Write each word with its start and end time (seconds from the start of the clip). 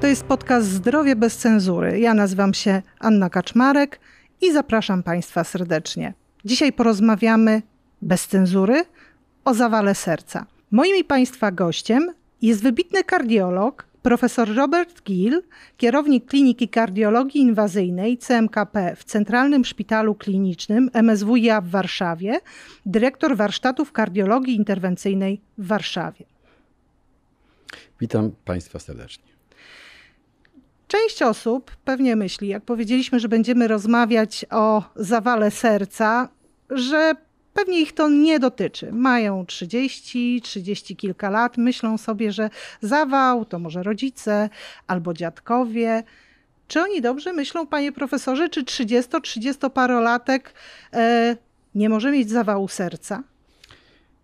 To 0.00 0.06
jest 0.06 0.24
podcast 0.24 0.66
Zdrowie 0.68 1.16
bez 1.16 1.36
cenzury. 1.36 1.98
Ja 2.00 2.14
nazywam 2.14 2.54
się 2.54 2.82
Anna 2.98 3.30
Kaczmarek 3.30 4.00
i 4.40 4.52
zapraszam 4.52 5.02
Państwa 5.02 5.44
serdecznie. 5.44 6.14
Dzisiaj 6.44 6.72
porozmawiamy 6.72 7.62
bez 8.02 8.26
cenzury 8.26 8.84
o 9.44 9.54
zawale 9.54 9.94
serca. 9.94 10.46
Moim 10.70 10.96
i 10.96 11.04
Państwa 11.04 11.52
gościem 11.52 12.12
jest 12.42 12.62
wybitny 12.62 13.04
kardiolog, 13.04 13.86
profesor 14.02 14.54
Robert 14.54 15.02
Gill, 15.02 15.42
kierownik 15.76 16.26
Kliniki 16.26 16.68
Kardiologii 16.68 17.40
Inwazyjnej 17.40 18.18
CMKP 18.18 18.96
w 18.96 19.04
Centralnym 19.04 19.64
Szpitalu 19.64 20.14
Klinicznym 20.14 20.90
MSWiA 21.02 21.60
w 21.60 21.68
Warszawie, 21.68 22.40
dyrektor 22.86 23.36
warsztatów 23.36 23.92
kardiologii 23.92 24.56
interwencyjnej 24.56 25.40
w 25.58 25.66
Warszawie. 25.66 26.24
Witam 28.00 28.32
Państwa 28.44 28.78
serdecznie. 28.78 29.35
Część 30.88 31.22
osób 31.22 31.76
pewnie 31.84 32.16
myśli, 32.16 32.48
jak 32.48 32.64
powiedzieliśmy, 32.64 33.20
że 33.20 33.28
będziemy 33.28 33.68
rozmawiać 33.68 34.46
o 34.50 34.82
zawale 34.96 35.50
serca, 35.50 36.28
że 36.70 37.14
pewnie 37.54 37.80
ich 37.80 37.92
to 37.92 38.08
nie 38.08 38.40
dotyczy. 38.40 38.92
Mają 38.92 39.46
30, 39.46 40.40
30 40.42 40.96
kilka 40.96 41.30
lat, 41.30 41.56
myślą 41.56 41.98
sobie, 41.98 42.32
że 42.32 42.50
zawał 42.80 43.44
to 43.44 43.58
może 43.58 43.82
rodzice 43.82 44.48
albo 44.86 45.14
dziadkowie. 45.14 46.02
Czy 46.68 46.80
oni 46.80 47.00
dobrze 47.00 47.32
myślą, 47.32 47.66
panie 47.66 47.92
profesorze, 47.92 48.48
czy 48.48 48.62
30-30-parolatek 48.62 50.40
e, 50.92 51.36
nie 51.74 51.88
może 51.88 52.12
mieć 52.12 52.30
zawału 52.30 52.68
serca? 52.68 53.22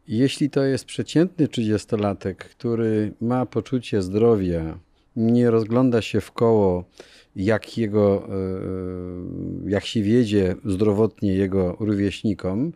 Jeśli 0.09 0.51
to 0.51 0.65
jest 0.65 0.85
przeciętny 0.85 1.47
30-latek, 1.47 2.35
który 2.35 3.13
ma 3.21 3.47
poczucie 3.47 4.03
zdrowia, 4.03 4.79
nie 5.17 5.51
rozgląda 5.51 6.03
się 6.03 6.21
w 6.21 6.33
koło, 6.33 6.85
jak, 7.37 7.79
jego, 7.79 8.29
e, 8.29 9.71
jak 9.71 9.87
się 9.87 10.03
wiedzie 10.03 10.55
zdrowotnie 10.65 11.35
jego 11.35 11.77
rówieśnikom, 11.81 12.73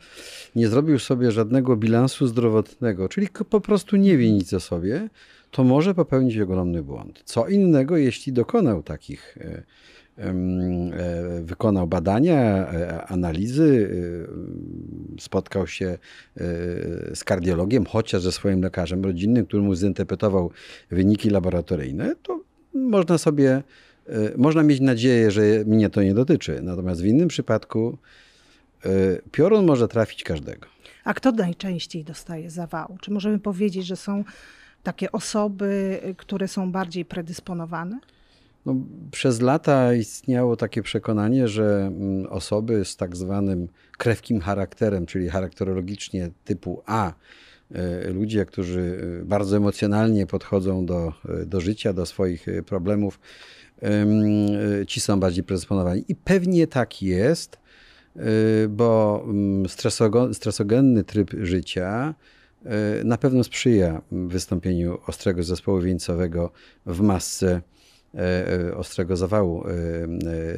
nie 0.57 0.69
zrobił 0.69 0.99
sobie 0.99 1.31
żadnego 1.31 1.77
bilansu 1.77 2.27
zdrowotnego, 2.27 3.09
czyli 3.09 3.29
po 3.51 3.61
prostu 3.61 3.97
nie 3.97 4.17
wie 4.17 4.33
nic 4.33 4.53
o 4.55 4.61
sobie, 4.61 5.09
to 5.51 5.65
może 5.65 5.95
popełnić 5.95 6.39
ogromny 6.39 6.83
błąd. 6.83 7.23
Co 7.25 7.49
innego, 7.49 7.97
jeśli 7.97 8.33
dokonał 8.33 8.83
takich 8.83 9.39
e, 9.39 9.45
e, 9.45 9.63
wykonał 11.43 11.87
badania, 11.87 12.69
analizy, 13.07 13.91
spotkał 15.21 15.67
się 15.67 15.99
z 17.15 17.25
kardiologiem, 17.25 17.87
chociaż 17.87 18.23
ze 18.23 18.33
swoim 18.33 18.63
lekarzem 18.63 19.05
rodzinnym, 19.05 19.47
który 19.47 19.63
mu 19.63 19.75
zinterpretował 19.75 20.51
wyniki 20.91 21.31
laboratoryjne, 21.31 22.15
to 22.23 22.41
można 22.75 23.19
sobie 23.19 23.63
można 24.37 24.63
mieć 24.63 24.81
nadzieję, 24.81 25.31
że 25.31 25.43
mnie 25.67 25.91
to 25.91 26.03
nie 26.03 26.15
dotyczy. 26.15 26.63
Natomiast 26.63 27.03
w 27.03 27.07
innym 27.07 27.29
przypadku 27.29 27.99
piorun 29.33 29.67
może 29.67 29.89
trafić 29.89 30.25
każdego. 30.25 30.67
A 31.05 31.15
kto 31.15 31.33
najczęściej 31.33 32.05
dostaje 32.05 32.51
zawału? 32.51 32.99
Czy 33.01 33.11
możemy 33.11 33.39
powiedzieć, 33.39 33.87
że 33.87 33.97
są 33.97 34.25
takie 34.83 35.13
osoby, 35.13 36.01
które 36.17 36.49
są 36.49 36.73
bardziej 36.73 37.05
predysponowane? 37.05 37.99
No, 38.67 38.75
przez 39.11 39.41
lata 39.41 39.95
istniało 39.95 40.57
takie 40.57 40.83
przekonanie, 40.83 41.49
że 41.49 41.87
mm, 41.87 42.27
osoby 42.27 42.85
z 42.85 42.97
tak 42.97 43.17
zwanym 43.17 43.69
krewkim 43.99 44.41
charakterem, 44.41 45.07
czyli 45.07 45.29
charakterologicznie 45.29 46.31
typu 46.45 46.83
A, 46.87 47.13
y, 47.71 48.13
ludzie, 48.13 48.47
którzy 48.47 48.99
bardzo 49.25 49.57
emocjonalnie 49.57 50.27
podchodzą 50.27 50.87
do, 50.87 51.13
do 51.47 51.61
życia, 51.61 51.93
do 51.93 52.07
swoich 52.07 52.47
problemów, 52.67 53.19
E, 53.83 54.87
ci 54.87 55.01
są 55.01 55.21
bardziej 55.21 55.45
predysponowani. 55.45 56.05
I 56.09 56.15
pewnie 56.15 56.67
tak 56.67 57.03
jest, 57.03 57.59
e, 58.17 58.21
bo 58.69 59.23
mm, 59.25 59.67
stresogenny 60.33 61.05
tryb 61.05 61.31
życia 61.43 62.15
e, 62.65 63.05
na 63.05 63.19
pewno 63.19 63.45
sprzyja 63.45 64.03
wystąpieniu 64.13 64.99
ostrego 65.07 65.43
zespołu 65.43 65.81
wieńcowego 65.81 66.51
w 66.87 67.01
masce 67.01 67.63
ostrego 68.77 69.17
zawału 69.17 69.65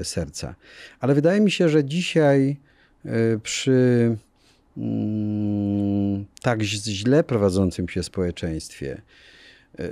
serca. 0.03 0.54
Ale 1.00 1.14
wydaje 1.14 1.41
mi 1.41 1.50
się, 1.50 1.69
że 1.69 1.84
dzisiaj 1.84 2.56
przy 3.42 4.16
mm, 4.76 6.25
tak 6.42 6.62
źle 6.62 7.25
prowadzącym 7.25 7.88
się 7.88 8.03
społeczeństwie, 8.03 9.03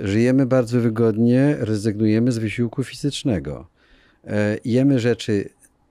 Żyjemy 0.01 0.45
bardzo 0.45 0.79
wygodnie, 0.79 1.55
rezygnujemy 1.59 2.31
z 2.31 2.37
wysiłku 2.37 2.83
fizycznego. 2.83 3.67
E, 4.27 4.57
jemy 4.65 4.99
rzeczy 4.99 5.49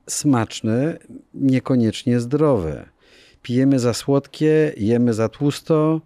smaczne, 0.09 0.99
niekoniecznie 1.35 2.21
zdrowe. 2.21 2.87
Pijemy 3.43 3.79
za 3.79 3.95
słodkie, 3.95 4.73
jemy 4.77 5.15
za 5.15 5.29
tłusto 5.29 6.01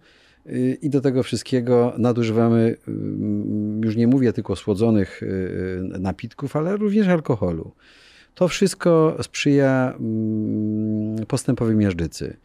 i 0.81 0.89
do 0.89 1.01
tego 1.01 1.23
wszystkiego 1.23 1.93
nadużywamy, 1.97 2.77
y, 2.87 2.91
już 3.85 3.95
nie 3.95 4.07
mówię 4.07 4.33
tylko 4.33 4.55
słodzonych 4.55 5.23
y, 5.23 5.81
napitków, 5.99 6.55
ale 6.55 6.77
również 6.77 7.07
alkoholu. 7.07 7.71
To 8.35 8.47
wszystko 8.47 9.17
sprzyja 9.21 9.93
mm, 9.99 11.25
postępowi 11.25 11.75
miażdżycy. 11.75 12.37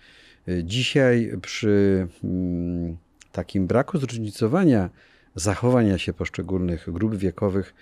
Dzisiaj 0.65 1.33
przy 1.43 2.07
mm, 2.25 2.97
takim 3.33 3.67
braku 3.67 3.99
zróżnicowania 3.99 4.91
zachowania 5.35 5.99
się 5.99 6.13
poszczególnych 6.13 6.93
grup 6.93 7.15
wiekowych, 7.15 7.75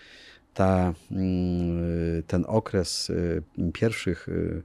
ta, 0.55 0.95
mm, 1.11 2.23
ten 2.27 2.45
okres 2.49 3.11
y, 3.11 3.43
pierwszych 3.73 4.29
y, 4.29 4.33
mm, 4.33 4.63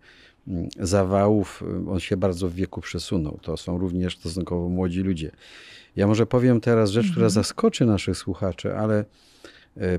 zawałów, 0.80 1.64
y, 1.88 1.90
on 1.90 2.00
się 2.00 2.18
bardzo 2.18 2.50
w 2.50 2.54
wieku 2.54 2.82
przesunął. 2.82 3.40
To 3.42 3.58
są 3.58 3.78
również 3.78 4.18
stosunkowo 4.18 4.70
młodzi 4.70 5.02
ludzie. 5.02 5.32
Ja 5.96 6.08
może 6.08 6.26
powiem 6.26 6.62
teraz 6.62 6.90
rzecz, 6.92 7.06
która 7.06 7.26
mhm. 7.26 7.30
zaskoczy 7.30 7.86
naszych 7.86 8.18
słuchaczy, 8.18 8.76
ale 8.76 9.06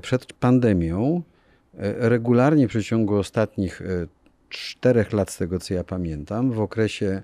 przed 0.01 0.33
pandemią 0.33 1.21
regularnie 1.97 2.67
w 2.67 2.69
przeciągu 2.69 3.15
ostatnich 3.15 3.81
czterech 4.49 5.13
lat, 5.13 5.31
z 5.31 5.37
tego 5.37 5.59
co 5.59 5.73
ja 5.73 5.83
pamiętam, 5.83 6.51
w 6.51 6.59
okresie 6.59 7.23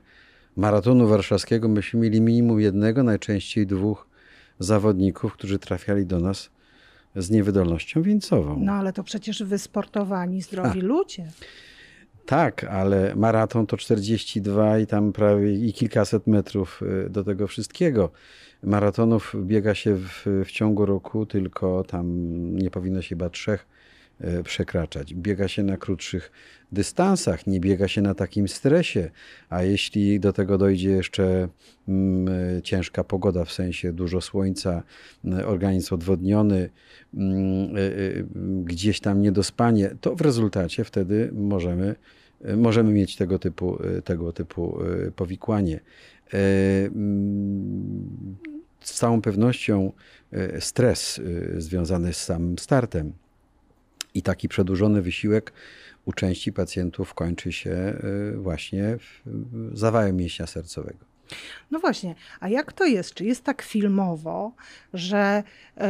maratonu 0.55 1.07
warszawskiego 1.07 1.67
myśmy 1.67 1.99
mieli 1.99 2.21
minimum 2.21 2.59
jednego, 2.61 3.03
najczęściej 3.03 3.67
dwóch 3.67 4.07
zawodników, 4.59 5.33
którzy 5.33 5.59
trafiali 5.59 6.05
do 6.05 6.19
nas 6.19 6.49
z 7.15 7.29
niewydolnością 7.29 8.01
wieńcową. 8.01 8.59
No 8.59 8.71
ale 8.71 8.93
to 8.93 9.03
przecież 9.03 9.43
wysportowani, 9.43 10.41
zdrowi 10.41 10.79
A. 10.79 10.83
ludzie. 10.83 11.27
Tak, 12.27 12.63
ale 12.63 13.15
maraton 13.15 13.67
to 13.67 13.77
42 13.77 14.79
i 14.79 14.87
tam 14.87 15.13
prawie 15.13 15.53
i 15.53 15.73
kilkaset 15.73 16.27
metrów 16.27 16.81
y, 17.05 17.09
do 17.09 17.23
tego 17.23 17.47
wszystkiego. 17.47 18.11
Maratonów 18.63 19.35
biega 19.45 19.75
się 19.75 19.95
w, 19.95 20.25
w 20.45 20.51
ciągu 20.51 20.85
roku, 20.85 21.25
tylko 21.25 21.83
tam 21.83 22.05
nie 22.55 22.71
powinno 22.71 23.01
się 23.01 23.09
chyba 23.09 23.29
trzech 23.29 23.67
przekraczać. 24.43 25.13
Biega 25.13 25.47
się 25.47 25.63
na 25.63 25.77
krótszych 25.77 26.31
dystansach, 26.71 27.47
nie 27.47 27.59
biega 27.59 27.87
się 27.87 28.01
na 28.01 28.15
takim 28.15 28.47
stresie, 28.47 29.11
a 29.49 29.63
jeśli 29.63 30.19
do 30.19 30.33
tego 30.33 30.57
dojdzie 30.57 30.89
jeszcze 30.89 31.47
mm, 31.87 32.57
e, 32.57 32.61
ciężka 32.61 33.03
pogoda, 33.03 33.45
w 33.45 33.51
sensie 33.51 33.93
dużo 33.93 34.21
słońca, 34.21 34.83
organizm 35.45 35.93
odwodniony, 35.93 36.69
mm, 37.13 37.75
e, 37.75 37.79
gdzieś 38.63 38.99
tam 38.99 39.21
niedospanie, 39.21 39.95
to 40.01 40.15
w 40.15 40.21
rezultacie 40.21 40.83
wtedy 40.83 41.29
możemy, 41.33 41.95
możemy 42.57 42.91
mieć 42.93 43.15
tego 43.15 43.39
typu, 43.39 43.77
tego 44.03 44.33
typu 44.33 44.79
powikłanie. 45.15 45.79
Mm, 46.93 48.37
z 48.79 48.93
całą 48.93 49.21
pewnością 49.21 49.91
stres 50.59 51.21
związany 51.57 52.13
z 52.13 52.23
samym 52.23 52.59
startem 52.59 53.13
i 54.17 54.21
taki 54.21 54.47
przedłużony 54.49 55.01
wysiłek 55.01 55.53
u 56.05 56.13
części 56.13 56.53
pacjentów 56.53 57.13
kończy 57.13 57.51
się 57.51 57.71
y, 58.31 58.37
właśnie 58.37 58.97
zawałem 59.73 60.15
mięśnia 60.15 60.47
sercowego. 60.47 61.05
No 61.71 61.79
właśnie, 61.79 62.15
a 62.39 62.49
jak 62.49 62.73
to 62.73 62.85
jest? 62.85 63.13
Czy 63.13 63.25
jest 63.25 63.43
tak 63.43 63.61
filmowo, 63.61 64.51
że 64.93 65.43
y, 65.77 65.81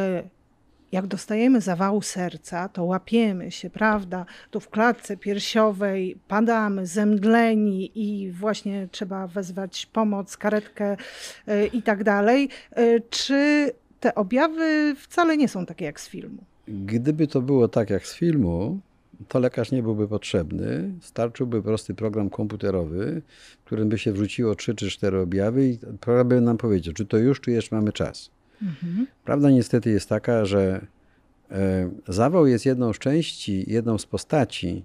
jak 0.92 1.08
dostajemy 1.08 1.62
zawału 1.62 2.02
serca, 2.02 2.70
to 2.70 2.84
łapiemy 2.84 3.52
się, 3.52 3.70
prawda? 3.70 4.26
Tu 4.52 4.60
w 4.60 4.70
klatce 4.70 5.18
piersiowej 5.18 6.18
padamy, 6.28 6.86
zemdleni 6.86 7.92
i 7.96 8.32
właśnie 8.32 8.88
trzeba 8.92 9.28
wezwać 9.28 9.86
pomoc, 9.86 10.38
karetkę 10.38 10.98
y, 11.48 11.68
i 11.68 11.82
tak 11.82 12.04
dalej. 12.04 12.50
Czy 13.10 13.72
te 14.00 14.16
objawy 14.16 14.96
wcale 15.00 15.38
nie 15.38 15.48
są 15.48 15.66
takie 15.66 15.86
jak 15.86 16.00
z 16.00 16.10
filmu? 16.10 16.44
Gdyby 16.68 17.28
to 17.28 17.42
było 17.42 17.68
tak 17.68 17.90
jak 17.90 18.08
z 18.08 18.16
filmu, 18.16 18.80
to 19.28 19.40
lekarz 19.40 19.72
nie 19.72 19.84
byłby 19.84 20.08
potrzebny. 20.08 20.92
Starczyłby 21.02 21.64
prosty 21.64 21.94
program 21.94 22.30
komputerowy, 22.30 23.22
w 23.62 23.66
którym 23.66 23.90
by 23.90 23.98
się 23.98 24.12
wrzuciło 24.12 24.56
3 24.56 24.76
czy 24.76 24.90
4 24.90 25.20
objawy 25.20 25.68
i 25.68 25.78
program 26.00 26.28
by 26.28 26.42
nam 26.42 26.58
powiedział, 26.58 26.94
czy 26.94 27.06
to 27.06 27.18
już, 27.18 27.42
czy 27.42 27.52
jeszcze 27.52 27.76
mamy 27.76 27.94
czas. 27.94 28.30
Mhm. 28.62 29.08
Prawda 29.26 29.50
niestety 29.50 29.90
jest 29.90 30.10
taka, 30.10 30.46
że 30.46 30.88
Zawał 32.08 32.48
jest 32.48 32.66
jedną 32.66 32.94
z 32.94 33.00
części, 33.00 33.66
jedną 33.68 33.98
z 33.98 34.06
postaci, 34.06 34.84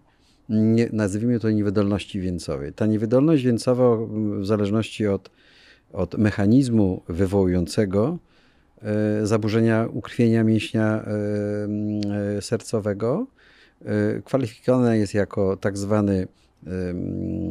nie, 0.49 0.89
nazwijmy 0.93 1.41
to 1.41 1.51
niewydolności 1.51 2.21
wieńcowej. 2.21 2.73
Ta 2.73 2.87
niewydolność 2.87 3.45
wieńcowa 3.45 3.97
w 4.41 4.47
zależności 4.47 5.07
od, 5.07 5.31
od 5.93 6.19
mechanizmu 6.19 7.03
wywołującego 7.09 8.19
zaburzenia 9.23 9.89
ukrwienia 9.93 10.45
mięśnia 10.45 11.05
sercowego 12.41 13.27
kwalifikowana 14.25 14.95
jest 14.95 15.15
jako 15.15 15.57
tak 15.57 15.79
zwany 15.79 16.27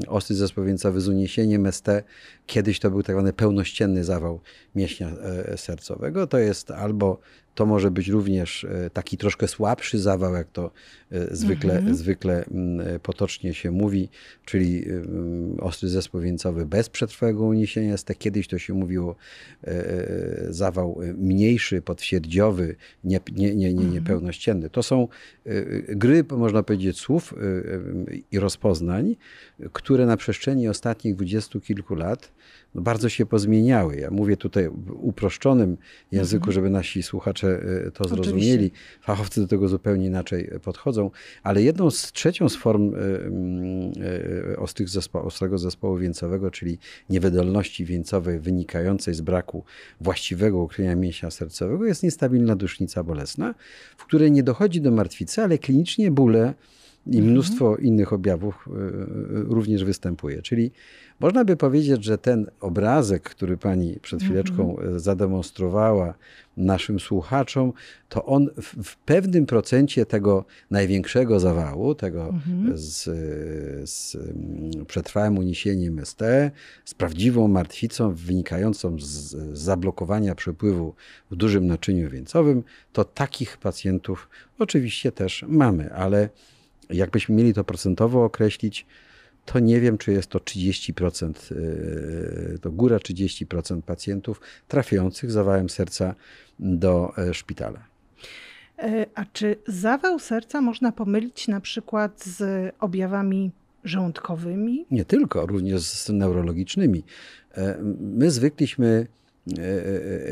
ostry 0.07 0.35
zespół 0.35 0.63
wieńcowy 0.63 1.01
z 1.01 1.07
uniesieniem 1.07 1.71
ST. 1.71 1.87
Kiedyś 2.45 2.79
to 2.79 2.91
był 2.91 3.03
tak 3.03 3.15
zwany 3.15 3.33
pełnościenny 3.33 4.03
zawał 4.03 4.39
mięśnia 4.75 5.09
e, 5.09 5.57
sercowego. 5.57 6.27
To 6.27 6.37
jest 6.37 6.71
albo 6.71 7.19
to 7.55 7.65
może 7.65 7.91
być 7.91 8.07
również 8.07 8.63
e, 8.63 8.89
taki 8.89 9.17
troszkę 9.17 9.47
słabszy 9.47 9.99
zawał, 9.99 10.33
jak 10.33 10.51
to 10.51 10.71
e, 11.11 11.35
zwykle, 11.35 11.77
mhm. 11.77 11.95
zwykle 11.95 12.45
mm, 12.45 12.99
potocznie 12.99 13.53
się 13.53 13.71
mówi, 13.71 14.09
czyli 14.45 14.85
ostry 15.59 15.89
zespół 15.89 16.21
wieńcowy 16.21 16.65
bez 16.65 16.89
przetrwałego 16.89 17.45
uniesienia 17.45 17.97
ST. 17.97 18.13
Kiedyś 18.19 18.47
to 18.47 18.57
się 18.57 18.73
mówiło 18.73 19.15
zawał 20.49 20.99
mniejszy, 21.17 21.81
potwierdziowy, 21.81 22.75
nie, 23.03 23.19
nie, 23.31 23.55
nie, 23.55 23.73
nie, 23.73 23.85
niepełnościenny. 23.85 24.69
To 24.69 24.83
są 24.83 25.07
gry, 25.89 26.23
można 26.29 26.63
powiedzieć, 26.63 26.99
słów 26.99 27.33
i 28.31 28.39
rozpoznań, 28.39 29.15
które 29.73 30.05
na 30.05 30.17
przestrzeni 30.17 30.67
ostatnich 30.67 31.15
dwudziestu 31.15 31.61
kilku 31.61 31.95
lat 31.95 32.31
no 32.75 32.81
bardzo 32.81 33.09
się 33.09 33.25
pozmieniały. 33.25 33.95
Ja 33.95 34.11
mówię 34.11 34.37
tutaj 34.37 34.69
w 34.69 34.91
uproszczonym 34.91 35.77
języku, 36.11 36.43
mhm. 36.43 36.53
żeby 36.53 36.69
nasi 36.69 37.03
słuchacze 37.03 37.40
e, 37.47 37.91
to 37.91 38.07
zrozumieli. 38.07 38.65
Oczywiście. 38.65 38.99
Fachowcy 39.01 39.41
do 39.41 39.47
tego 39.47 39.67
zupełnie 39.67 40.05
inaczej 40.05 40.51
podchodzą, 40.63 41.11
ale 41.43 41.63
jedną 41.63 41.91
z 41.91 42.11
trzecią 42.11 42.49
z 42.49 42.55
form 42.55 42.93
e, 44.53 44.57
ostrych 44.57 44.89
zespołu, 44.89 45.27
ostrego 45.27 45.57
zespołu 45.57 45.97
wieńcowego, 45.97 46.51
czyli 46.51 46.77
niewydolności 47.09 47.85
wieńcowej 47.85 48.39
wynikającej 48.39 49.13
z 49.13 49.21
braku 49.21 49.63
właściwego 50.01 50.57
ukrycia 50.57 50.95
mięśnia 50.95 51.31
sercowego 51.31 51.85
jest 51.85 52.03
niestabilna 52.03 52.55
dusznica 52.55 53.03
bolesna, 53.03 53.55
w 53.97 54.05
której 54.05 54.31
nie 54.31 54.43
dochodzi 54.43 54.81
do 54.81 54.91
martwicy, 54.91 55.41
ale 55.41 55.57
klinicznie 55.57 56.11
bóle 56.11 56.53
i 57.07 57.17
mhm. 57.17 57.31
mnóstwo 57.31 57.75
innych 57.75 58.13
objawów 58.13 58.69
również 59.33 59.83
występuje. 59.83 60.41
Czyli 60.41 60.71
można 61.19 61.45
by 61.45 61.57
powiedzieć, 61.57 62.03
że 62.03 62.17
ten 62.17 62.47
obrazek, 62.59 63.23
który 63.23 63.57
pani 63.57 63.99
przed 64.01 64.23
chwileczką 64.23 64.77
mm 64.77 64.93
-hmm. 64.93 64.99
zademonstrowała 64.99 66.13
naszym 66.57 66.99
słuchaczom, 66.99 67.73
to 68.09 68.25
on 68.25 68.49
w, 68.61 68.83
w, 68.83 68.97
pewnym 68.97 69.45
procencie 69.45 70.05
tego 70.05 70.45
największego 70.71 71.39
zawału, 71.39 71.95
tego 71.95 72.33
-hmm. 72.33 72.71
z, 72.73 73.03
z 73.89 74.15
mm, 74.15 74.85
przetrwałym 74.85 75.37
uniesieniem 75.37 76.05
ST, 76.05 76.21
z 76.85 76.93
prawdziwą 76.93 77.47
martwicą 77.47 78.13
wynikającą 78.13 78.99
z, 78.99 79.03
z 79.03 79.57
zablokowania 79.57 80.35
przepływu 80.35 80.93
w 81.31 81.35
dużym 81.35 81.67
naczyniu 81.67 82.09
wieńcowym, 82.09 82.63
to 82.93 83.03
takich 83.03 83.57
pacjentów 83.57 84.29
oczywiście 84.59 85.11
też 85.11 85.45
mamy, 85.47 85.93
ale 85.93 86.29
jakbyśmy 86.93 87.35
mieli 87.35 87.53
to 87.53 87.63
procentowo 87.63 88.23
określić, 88.23 88.85
to 89.45 89.59
nie 89.59 89.79
wiem, 89.79 89.97
czy 89.97 90.11
jest 90.11 90.27
to 90.27 90.39
30%, 90.39 91.51
y, 91.51 92.59
to 92.61 92.71
góra 92.71 92.97
30% 92.97 93.81
pacjentów 93.81 94.41
trafiających 94.67 95.31
zawałem 95.31 95.69
serca 95.69 96.15
do 96.59 97.13
e, 97.17 97.33
szpitala. 97.33 97.79
E, 98.79 99.05
a 99.15 99.25
czy 99.25 99.55
zawał 99.67 100.19
serca 100.19 100.61
można 100.61 100.91
pomylić 100.91 101.47
na 101.47 101.61
przykład 101.61 102.23
z 102.23 102.71
objawami 102.79 103.51
żołądkowymi? 103.83 104.85
Nie 104.91 105.05
tylko, 105.05 105.45
również 105.45 105.81
z 105.81 106.09
neurologicznymi. 106.09 107.03
E, 107.57 107.77
my 107.99 108.31
zwykliśmy 108.31 109.07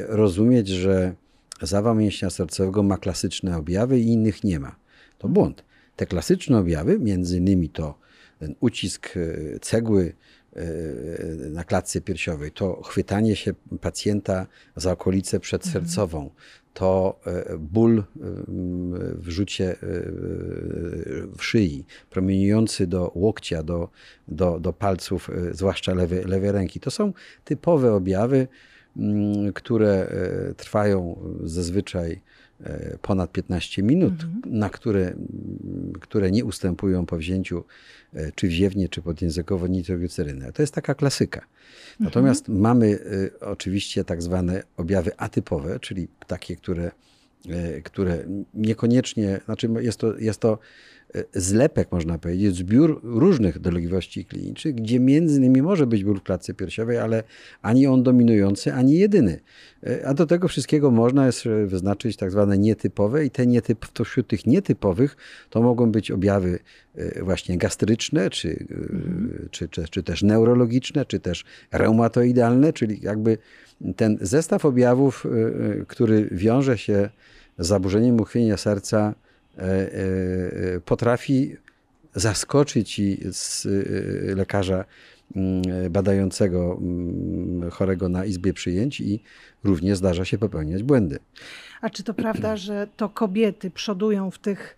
rozumieć, 0.07 0.67
że 0.67 1.13
zawał 1.61 1.95
mięśnia 1.95 2.29
sercowego 2.29 2.83
ma 2.83 2.97
klasyczne 2.97 3.57
objawy 3.57 3.99
i 3.99 4.07
innych 4.07 4.43
nie 4.43 4.59
ma. 4.59 4.75
To 5.17 5.27
błąd. 5.27 5.63
Te 5.99 6.05
klasyczne 6.05 6.57
objawy, 6.57 6.99
między 6.99 7.37
innymi 7.37 7.69
to 7.69 7.99
ten 8.39 8.55
ucisk 8.59 9.17
e, 9.17 9.59
cegły 9.59 10.13
e, 10.55 10.65
na 11.49 11.63
klatce 11.63 12.01
piersiowej, 12.01 12.51
to 12.51 12.81
chwytanie 12.83 13.35
się 13.35 13.53
pacjenta 13.81 14.47
za 14.75 14.91
okolicę 14.91 15.39
przedsercową, 15.39 16.29
to 16.73 17.19
e, 17.25 17.57
ból 17.57 18.03
w 19.13 19.29
rzucie 19.29 19.75
w 21.37 21.43
szyi, 21.43 21.85
promieniujący 22.09 22.87
do 22.87 23.11
łokcia, 23.15 23.63
do, 23.63 23.89
do, 24.27 24.59
do 24.59 24.73
palców, 24.73 25.29
zwłaszcza 25.51 25.93
lewej, 25.93 26.25
lewej 26.25 26.51
ręki. 26.51 26.79
To 26.79 26.91
są 26.91 27.13
typowe 27.43 27.93
objawy, 27.93 28.47
które 29.53 30.11
trwają 30.57 31.19
zazwyczaj 31.43 32.21
ponad 33.01 33.31
15 33.31 33.83
minut, 33.83 34.13
mhm. 34.13 34.41
na 34.45 34.69
które, 34.69 35.13
które 35.99 36.31
nie 36.31 36.45
ustępują 36.45 37.05
po 37.05 37.17
wzięciu 37.17 37.63
e, 38.13 38.31
czy 38.31 38.47
wziewnie, 38.47 38.89
czy 38.89 39.01
podjęzykowo 39.01 39.67
nitroglicerynę. 39.67 40.51
To 40.53 40.61
jest 40.63 40.73
taka 40.73 40.95
klasyka. 40.95 41.45
Natomiast 41.99 42.49
mhm. 42.49 42.63
mamy 42.63 42.99
e, 43.41 43.45
oczywiście 43.45 44.03
tak 44.03 44.21
zwane 44.21 44.63
objawy 44.77 45.17
atypowe, 45.17 45.79
czyli 45.79 46.07
takie, 46.27 46.55
które, 46.55 46.91
które 47.83 48.25
niekoniecznie, 48.53 49.39
znaczy 49.45 49.69
jest 49.79 49.99
to, 49.99 50.17
jest 50.17 50.39
to 50.39 50.59
zlepek, 51.33 51.91
można 51.91 52.17
powiedzieć, 52.17 52.55
zbiór 52.55 53.01
różnych 53.03 53.59
dolegliwości 53.59 54.25
klinicznych, 54.25 54.75
gdzie 54.75 54.99
między 54.99 55.37
innymi 55.37 55.61
może 55.61 55.87
być 55.87 56.03
ból 56.03 56.19
w 56.19 56.23
klatce 56.23 56.53
piersiowej, 56.53 56.97
ale 56.97 57.23
ani 57.61 57.87
on 57.87 58.03
dominujący, 58.03 58.73
ani 58.73 58.97
jedyny. 58.97 59.39
A 60.05 60.13
do 60.13 60.25
tego 60.25 60.47
wszystkiego 60.47 60.91
można 60.91 61.25
jest 61.25 61.43
wyznaczyć 61.65 62.17
tak 62.17 62.31
zwane 62.31 62.57
nietypowe 62.57 63.25
i 63.25 63.31
te 63.31 63.47
nietyp, 63.47 63.85
to 63.93 64.03
wśród 64.03 64.27
tych 64.27 64.47
nietypowych 64.47 65.17
to 65.49 65.61
mogą 65.61 65.91
być 65.91 66.11
objawy 66.11 66.59
e, 66.95 67.23
właśnie 67.23 67.57
gastryczne, 67.57 68.29
czy, 68.29 68.65
mhm. 68.71 69.49
czy, 69.51 69.69
czy, 69.69 69.87
czy 69.89 70.03
też 70.03 70.23
neurologiczne, 70.23 71.05
czy 71.05 71.19
też 71.19 71.45
reumatoidalne, 71.71 72.73
czyli 72.73 72.99
jakby 73.01 73.37
ten 73.95 74.17
zestaw 74.21 74.65
objawów, 74.65 75.25
e, 75.25 75.85
który 75.85 76.29
wiąże 76.31 76.77
się 76.77 77.09
z 77.57 77.67
zaburzeniem 77.67 78.21
uchwienia 78.21 78.57
serca, 78.57 79.13
E, 79.59 79.93
e, 80.75 80.79
potrafi 80.79 81.55
zaskoczyć 82.15 82.99
i 82.99 83.17
z 83.31 83.65
e, 83.65 84.35
lekarza 84.35 84.85
mm, 85.35 85.61
badającego 85.91 86.77
mm, 86.81 87.71
chorego 87.71 88.09
na 88.09 88.25
izbie 88.25 88.53
przyjęć 88.53 89.01
i 89.01 89.23
również 89.63 89.97
zdarza 89.97 90.25
się 90.25 90.37
popełniać 90.37 90.83
błędy. 90.83 91.19
A 91.81 91.89
czy 91.89 92.03
to 92.03 92.13
prawda, 92.13 92.57
że 92.57 92.87
to 92.97 93.09
kobiety 93.09 93.71
przodują 93.71 94.31
w 94.31 94.39
tych 94.39 94.75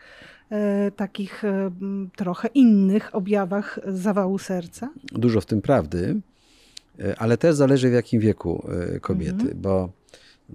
e, 0.50 0.92
takich 0.92 1.44
e, 1.46 1.72
trochę 2.16 2.48
innych 2.48 3.16
objawach 3.16 3.80
zawału 3.88 4.38
serca? 4.38 4.90
Dużo 5.12 5.42
w 5.42 5.46
tym 5.46 5.62
prawdy, 5.62 6.22
ale 7.18 7.38
też 7.38 7.56
zależy 7.56 7.90
w 7.90 7.94
jakim 7.94 8.22
wieku 8.22 8.68
kobiety, 9.02 9.42
mhm. 9.42 9.62
bo 9.62 9.92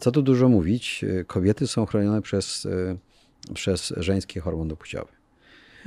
co 0.00 0.10
tu 0.10 0.22
dużo 0.22 0.48
mówić, 0.48 1.04
kobiety 1.26 1.66
są 1.66 1.86
chronione 1.86 2.22
przez 2.22 2.68
przez 3.54 3.92
żeńskie 3.96 4.40
hormony 4.40 4.76
płciowe. 4.76 5.12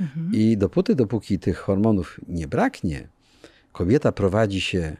Mhm. 0.00 0.30
I 0.34 0.56
dopóty, 0.56 0.94
dopóki 0.94 1.38
tych 1.38 1.58
hormonów 1.58 2.20
nie 2.28 2.48
braknie, 2.48 3.08
kobieta 3.72 4.12
prowadzi 4.12 4.60
się 4.60 4.96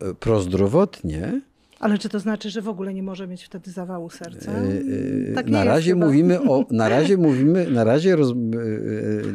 e, 0.00 0.14
prozdrowotnie. 0.14 1.40
Ale 1.80 1.98
czy 1.98 2.08
to 2.08 2.20
znaczy, 2.20 2.50
że 2.50 2.62
w 2.62 2.68
ogóle 2.68 2.94
nie 2.94 3.02
może 3.02 3.26
mieć 3.26 3.44
wtedy 3.44 3.70
zawału 3.70 4.10
serca? 4.10 4.52
Yy, 4.62 5.32
tak 5.34 5.48
na 5.48 5.64
razie 5.64 5.92
chyba. 5.92 6.06
mówimy 6.06 6.40
o, 6.40 6.66
na 6.70 6.88
razie 6.88 7.16
mówimy, 7.16 7.70
na 7.70 7.84
razie 7.84 8.16
roz, 8.16 8.32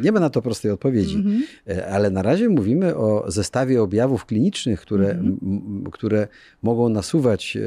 nie 0.03 0.11
ma 0.11 0.19
na 0.19 0.29
to 0.29 0.41
prostej 0.41 0.71
odpowiedzi, 0.71 1.15
mhm. 1.15 1.43
ale 1.91 2.09
na 2.09 2.21
razie 2.21 2.49
mówimy 2.49 2.95
o 2.95 3.31
zestawie 3.31 3.81
objawów 3.81 4.25
klinicznych, 4.25 4.81
które, 4.81 5.09
mhm. 5.11 5.83
które 5.91 6.27
mogą 6.63 6.89
nasuwać 6.89 7.57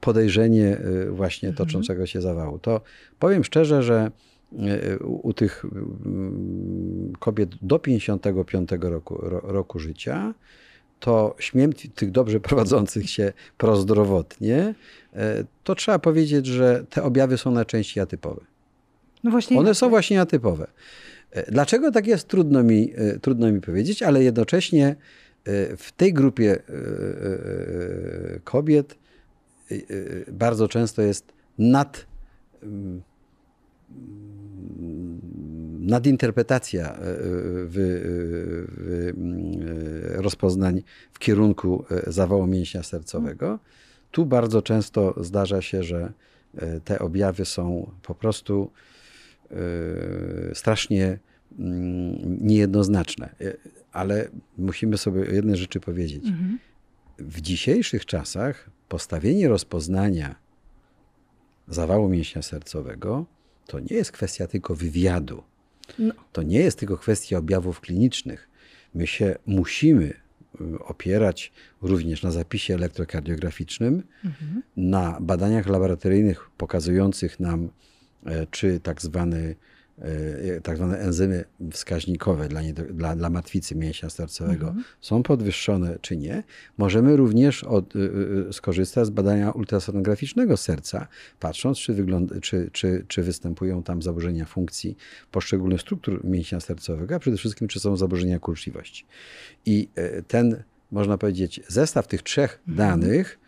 podejrzenie 0.00 0.76
właśnie 1.10 1.48
mhm. 1.48 1.66
toczącego 1.66 2.06
się 2.06 2.20
zawału. 2.20 2.58
To 2.58 2.80
Powiem 3.18 3.44
szczerze, 3.44 3.82
że 3.82 4.10
e, 4.58 4.98
u 4.98 5.32
tych 5.32 5.64
mm, 5.64 7.12
kobiet 7.18 7.50
do 7.62 7.78
55 7.78 8.70
roku, 8.80 9.18
roku 9.42 9.78
życia, 9.78 10.34
to 11.00 11.36
śmiem 11.38 11.72
tych 11.72 12.10
dobrze 12.10 12.40
prowadzących 12.40 13.10
się 13.10 13.32
prozdrowotnie, 13.58 14.74
e, 15.14 15.44
to 15.64 15.74
trzeba 15.74 15.98
powiedzieć, 15.98 16.46
że 16.46 16.84
te 16.90 17.02
objawy 17.02 17.38
są 17.38 17.50
najczęściej 17.50 18.02
atypowe. 18.02 18.40
No 19.24 19.30
właśnie 19.30 19.58
One 19.58 19.74
są 19.74 19.88
właśnie 19.88 20.20
atypowe. 20.20 20.66
E, 21.30 21.52
dlaczego 21.52 21.92
tak 21.92 22.06
jest, 22.06 22.28
trudno 22.28 22.62
mi, 22.62 22.92
trudno 23.22 23.52
mi 23.52 23.60
powiedzieć, 23.60 24.02
ale 24.02 24.24
jednocześnie 24.24 24.96
w 25.76 25.92
tej 25.96 26.12
grupie 26.12 26.58
kobiet 28.44 28.98
bardzo 30.32 30.68
często 30.68 31.02
jest 31.02 31.32
nad 31.58 32.06
nadinterpretacja 35.88 36.96
w, 37.00 37.74
w, 38.70 39.12
rozpoznań 40.22 40.82
w 41.12 41.18
kierunku 41.18 41.84
zawału 42.06 42.46
mięśnia 42.46 42.82
sercowego. 42.82 43.58
Tu 44.10 44.26
bardzo 44.26 44.62
często 44.62 45.14
zdarza 45.24 45.62
się, 45.62 45.82
że 45.82 46.12
te 46.84 46.98
objawy 46.98 47.44
są 47.44 47.90
po 48.02 48.14
prostu 48.14 48.70
strasznie 50.54 51.18
mm, 51.58 52.46
niejednoznaczne. 52.46 53.34
Ale 53.92 54.28
musimy 54.58 54.98
sobie 54.98 55.20
o 55.20 55.24
jednej 55.24 55.56
rzeczy 55.56 55.80
powiedzieć. 55.80 56.26
Mhm. 56.26 56.58
W 57.18 57.40
dzisiejszych 57.40 58.06
czasach 58.06 58.70
postawienie 58.88 59.48
rozpoznania 59.48 60.34
zawału 61.68 62.08
mięśnia 62.08 62.42
sercowego 62.42 63.26
to 63.66 63.80
nie 63.80 63.96
jest 63.96 64.12
kwestia 64.12 64.46
tylko 64.46 64.74
wywiadu. 64.74 65.42
No. 65.98 66.14
To 66.32 66.42
nie 66.42 66.58
jest 66.58 66.78
tylko 66.78 66.96
kwestia 66.96 67.38
objawów 67.38 67.80
klinicznych. 67.80 68.48
My 68.94 69.06
się 69.06 69.36
musimy 69.46 70.04
y, 70.04 70.14
opierać 70.78 71.52
również 71.82 72.22
na 72.22 72.30
zapisie 72.30 72.74
elektrokardiograficznym, 72.74 74.02
mhm. 74.24 74.62
na 74.76 75.18
badaniach 75.20 75.66
laboratoryjnych 75.66 76.50
pokazujących 76.56 77.40
nam, 77.40 77.70
e, 78.26 78.46
czy 78.46 78.80
tak 78.80 79.02
zwany 79.02 79.56
tak 80.62 80.76
zwane 80.76 80.98
enzymy 80.98 81.44
wskaźnikowe 81.72 82.48
dla, 82.48 82.60
dla, 82.90 83.16
dla 83.16 83.30
martwicy 83.30 83.74
mięśnia 83.74 84.10
sercowego 84.10 84.66
mhm. 84.66 84.84
są 85.00 85.22
podwyższone 85.22 85.98
czy 86.00 86.16
nie, 86.16 86.42
możemy 86.78 87.16
również 87.16 87.64
od, 87.64 87.96
y, 87.96 87.98
y, 88.48 88.52
skorzystać 88.52 89.06
z 89.06 89.10
badania 89.10 89.50
ultrasonograficznego 89.50 90.56
serca, 90.56 91.08
patrząc, 91.40 91.78
czy, 91.78 91.94
wygląda, 91.94 92.40
czy, 92.40 92.70
czy, 92.72 93.04
czy 93.08 93.22
występują 93.22 93.82
tam 93.82 94.02
zaburzenia 94.02 94.44
funkcji 94.44 94.96
poszczególnych 95.30 95.80
struktur 95.80 96.24
mięśnia 96.24 96.60
sercowego, 96.60 97.14
a 97.14 97.18
przede 97.18 97.36
wszystkim, 97.36 97.68
czy 97.68 97.80
są 97.80 97.96
zaburzenia 97.96 98.38
kurczliwości. 98.38 99.06
I 99.66 99.88
e, 99.94 100.22
ten, 100.22 100.62
można 100.90 101.18
powiedzieć, 101.18 101.60
zestaw 101.68 102.06
tych 102.06 102.22
trzech 102.22 102.60
mhm. 102.68 102.76
danych 102.76 103.38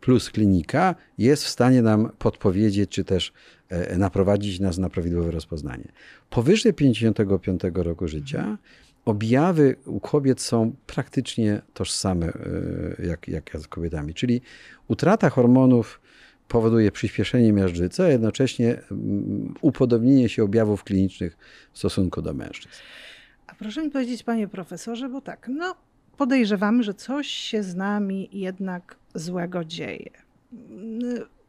plus 0.00 0.30
klinika 0.30 0.94
jest 1.18 1.44
w 1.44 1.48
stanie 1.48 1.82
nam 1.82 2.10
podpowiedzieć, 2.18 2.90
czy 2.90 3.04
też 3.04 3.32
e, 3.32 3.57
naprowadzić 3.98 4.60
nas 4.60 4.78
na 4.78 4.90
prawidłowe 4.90 5.30
rozpoznanie. 5.30 5.88
Powyżej 6.30 6.74
55 6.74 7.60
roku 7.74 8.08
życia 8.08 8.58
objawy 9.04 9.76
u 9.86 10.00
kobiet 10.00 10.40
są 10.40 10.72
praktycznie 10.86 11.62
tożsame 11.74 12.26
e, 12.26 13.06
jak, 13.06 13.28
jak 13.28 13.50
z 13.58 13.68
kobietami, 13.68 14.14
czyli 14.14 14.40
utrata 14.88 15.30
hormonów 15.30 16.00
powoduje 16.48 16.92
przyspieszenie 16.92 17.52
miażdżycy, 17.52 18.02
a 18.02 18.08
jednocześnie 18.08 18.80
upodobnienie 19.60 20.28
się 20.28 20.44
objawów 20.44 20.84
klinicznych 20.84 21.36
w 21.72 21.78
stosunku 21.78 22.22
do 22.22 22.34
mężczyzn. 22.34 22.74
A 23.46 23.54
proszę 23.54 23.82
mi 23.82 23.90
powiedzieć, 23.90 24.22
panie 24.22 24.48
profesorze, 24.48 25.08
bo 25.08 25.20
tak, 25.20 25.50
no 25.54 25.74
podejrzewamy, 26.16 26.82
że 26.82 26.94
coś 26.94 27.26
się 27.26 27.62
z 27.62 27.74
nami 27.74 28.28
jednak 28.32 28.96
złego 29.14 29.64
dzieje. 29.64 30.10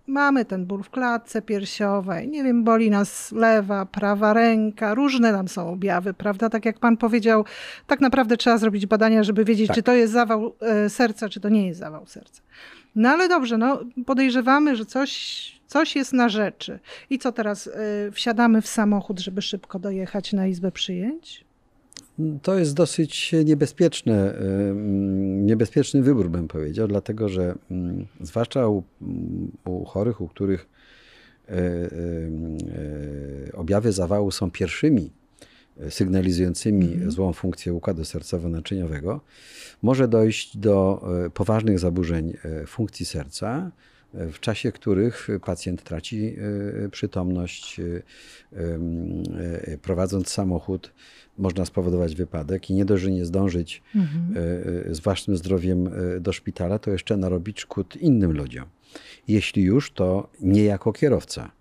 Mamy 0.09 0.45
ten 0.45 0.65
ból 0.65 0.83
w 0.83 0.89
klatce 0.89 1.41
piersiowej, 1.41 2.27
nie 2.27 2.43
wiem, 2.43 2.63
boli 2.63 2.89
nas 2.89 3.31
lewa, 3.31 3.85
prawa 3.85 4.33
ręka, 4.33 4.93
różne 4.93 5.31
tam 5.31 5.47
są 5.47 5.69
objawy, 5.69 6.13
prawda? 6.13 6.49
Tak 6.49 6.65
jak 6.65 6.79
pan 6.79 6.97
powiedział, 6.97 7.45
tak 7.87 8.01
naprawdę 8.01 8.37
trzeba 8.37 8.57
zrobić 8.57 8.85
badania, 8.85 9.23
żeby 9.23 9.45
wiedzieć, 9.45 9.67
tak. 9.67 9.75
czy 9.75 9.83
to 9.83 9.93
jest 9.93 10.13
zawał 10.13 10.55
e, 10.61 10.89
serca, 10.89 11.29
czy 11.29 11.39
to 11.39 11.49
nie 11.49 11.67
jest 11.67 11.79
zawał 11.79 12.05
serca. 12.05 12.41
No 12.95 13.09
ale 13.09 13.27
dobrze, 13.27 13.57
no, 13.57 13.79
podejrzewamy, 14.05 14.75
że 14.75 14.85
coś, 14.85 15.61
coś 15.67 15.95
jest 15.95 16.13
na 16.13 16.29
rzeczy. 16.29 16.79
I 17.09 17.19
co 17.19 17.31
teraz? 17.31 17.67
E, 17.67 18.11
wsiadamy 18.11 18.61
w 18.61 18.67
samochód, 18.67 19.19
żeby 19.19 19.41
szybko 19.41 19.79
dojechać 19.79 20.33
na 20.33 20.47
izbę 20.47 20.71
przyjęć? 20.71 21.48
To 22.41 22.57
jest 22.57 22.73
dosyć 22.73 23.31
niebezpieczny, 23.45 24.33
niebezpieczny 25.41 26.01
wybór, 26.01 26.29
bym 26.29 26.47
powiedział, 26.47 26.87
dlatego 26.87 27.29
że 27.29 27.55
mm, 27.71 28.05
zwłaszcza 28.21 28.67
u, 28.67 28.83
u 29.65 29.85
chorych, 29.85 30.21
u 30.21 30.27
których 30.27 30.69
e, 31.49 31.53
e, 31.53 31.89
objawy 33.53 33.91
zawału 33.91 34.31
są 34.31 34.51
pierwszymi 34.51 35.11
e, 35.79 35.91
sygnalizującymi 35.91 36.93
mm. 36.93 37.11
złą 37.11 37.33
funkcję 37.33 37.73
układu 37.73 38.01
sercowo-naczyniowego, 38.01 39.19
może 39.81 40.07
dojść 40.07 40.57
do 40.57 41.03
poważnych 41.33 41.79
zaburzeń 41.79 42.33
funkcji 42.67 43.05
serca, 43.05 43.71
w 44.13 44.39
czasie 44.39 44.71
których 44.71 45.27
pacjent 45.45 45.83
traci 45.83 46.35
przytomność, 46.91 47.81
prowadząc 49.81 50.29
samochód, 50.29 50.91
można 51.39 51.65
spowodować 51.65 52.15
wypadek 52.15 52.69
i 52.69 52.73
nie 52.73 52.85
dość, 52.85 53.03
że 53.03 53.11
nie 53.11 53.25
zdążyć 53.25 53.81
mhm. 53.95 54.33
E, 54.37 54.89
e, 54.89 54.95
z 54.95 54.99
własnym 54.99 55.37
zdrowiem 55.37 55.87
e, 55.87 56.19
do 56.19 56.33
szpitala, 56.33 56.79
to 56.79 56.91
jeszcze 56.91 57.17
narobić 57.17 57.59
szkód 57.59 57.95
innym 57.95 58.31
ludziom. 58.31 58.65
Jeśli 59.27 59.63
już, 59.63 59.91
to 59.91 60.29
nie 60.41 60.63
jako 60.63 60.93
kierowca. 60.93 61.51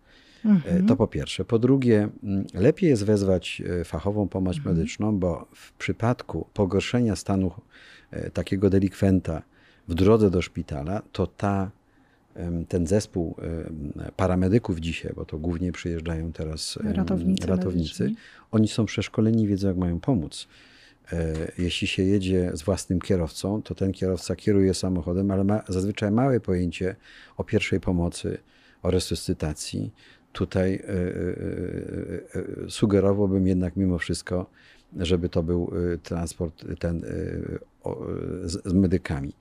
Mhm. 0.45 0.87
To 0.87 0.97
po 0.97 1.07
pierwsze. 1.07 1.45
Po 1.45 1.59
drugie, 1.59 2.09
lepiej 2.55 2.91
jest 2.91 3.05
wezwać 3.05 3.63
fachową 3.85 4.29
pomoc 4.29 4.57
mhm. 4.57 4.77
medyczną, 4.77 5.19
bo 5.19 5.49
w 5.55 5.73
przypadku 5.73 6.47
pogorszenia 6.55 7.17
stanu 7.17 7.53
takiego 8.33 8.71
delikwenta 8.71 9.43
w 9.89 9.95
drodze 9.95 10.31
do 10.31 10.43
szpitala, 10.43 11.03
to 11.13 11.27
ta 11.27 11.71
ten 12.69 12.87
zespół 12.87 13.37
paramedyków 14.17 14.79
dzisiaj, 14.79 15.13
bo 15.17 15.25
to 15.25 15.39
głównie 15.39 15.73
przyjeżdżają 15.73 16.33
teraz 16.33 16.79
ratownicy, 16.85 17.47
ratownicy 17.47 18.11
oni 18.51 18.69
są 18.69 18.87
przeszkoleni, 18.87 19.47
wiedzą 19.47 19.69
jak 19.69 19.77
mają 19.77 20.01
pomóc. 20.01 20.49
E, 21.13 21.35
jeśli 21.59 21.87
się 21.87 22.03
jedzie 22.03 22.51
z 22.55 22.63
własnym 22.63 23.01
kierowcą, 23.01 23.63
to 23.63 23.75
ten 23.75 23.93
kierowca 23.93 24.37
kieruje 24.37 24.75
samochodem, 24.75 25.31
ale 25.31 25.45
ma 25.45 25.63
zazwyczaj 25.69 26.11
małe 26.11 26.41
pojęcie 26.41 26.97
o 27.37 27.45
pierwszej 27.45 27.81
pomocy, 27.81 28.39
o 28.83 28.91
resuscytacji. 28.91 29.93
Tutaj 30.33 30.75
e, 30.75 30.81
e, 32.67 32.71
sugerowałbym 32.71 33.47
jednak 33.47 33.77
mimo 33.77 33.99
wszystko, 33.99 34.51
żeby 34.97 35.29
to 35.29 35.43
był 35.43 35.73
transport 36.03 36.65
ten 36.79 37.03
z, 38.45 38.69
z 38.69 38.73
medykami. 38.73 39.33